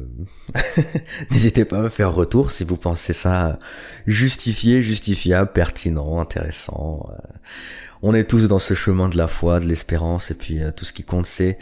n'hésitez 1.31 1.65
pas 1.65 1.79
à 1.79 1.81
me 1.81 1.89
faire 1.89 2.13
retour 2.13 2.51
si 2.51 2.63
vous 2.63 2.77
pensez 2.77 3.13
ça 3.13 3.59
justifié, 4.07 4.81
justifiable, 4.81 5.51
pertinent, 5.51 6.19
intéressant. 6.19 7.09
Euh. 7.11 7.15
On 8.01 8.13
est 8.13 8.23
tous 8.23 8.47
dans 8.47 8.59
ce 8.59 8.73
chemin 8.73 9.09
de 9.09 9.17
la 9.17 9.27
foi, 9.27 9.59
de 9.59 9.65
l'espérance, 9.65 10.31
et 10.31 10.35
puis 10.35 10.61
euh, 10.61 10.71
tout 10.71 10.85
ce 10.85 10.93
qui 10.93 11.03
compte, 11.03 11.25
c'est 11.25 11.57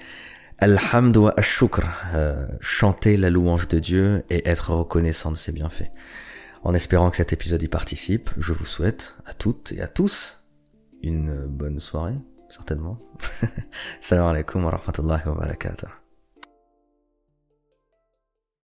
Alhamdu 0.60 1.20
wa 1.20 1.42
shukr 1.42 1.82
euh, 2.14 2.46
chanter 2.60 3.18
la 3.18 3.30
louange 3.30 3.68
de 3.70 3.80
Dieu 3.80 4.24
et 4.30 4.48
être 4.48 4.74
reconnaissant 4.74 5.32
de 5.32 5.38
ses 5.38 5.52
bienfaits. 5.52 5.92
En 6.64 6.74
espérant 6.74 7.10
que 7.10 7.18
cet 7.18 7.34
épisode 7.34 7.64
y 7.64 7.70
participe, 7.70 8.30
je 8.38 8.54
vous 8.54 8.66
souhaite 8.66 9.16
à 9.26 9.34
toutes 9.34 9.72
et 9.72 9.82
à 9.82 9.88
tous 9.88 10.48
une 11.02 11.46
bonne 11.48 11.80
soirée, 11.80 12.18
certainement. 12.50 12.98
Salam 14.02 14.28
alaikum 14.28 14.64
wa 14.64 14.72
rahmatullahi 14.72 15.26
wa 15.26 15.36
barakatuh. 15.36 15.99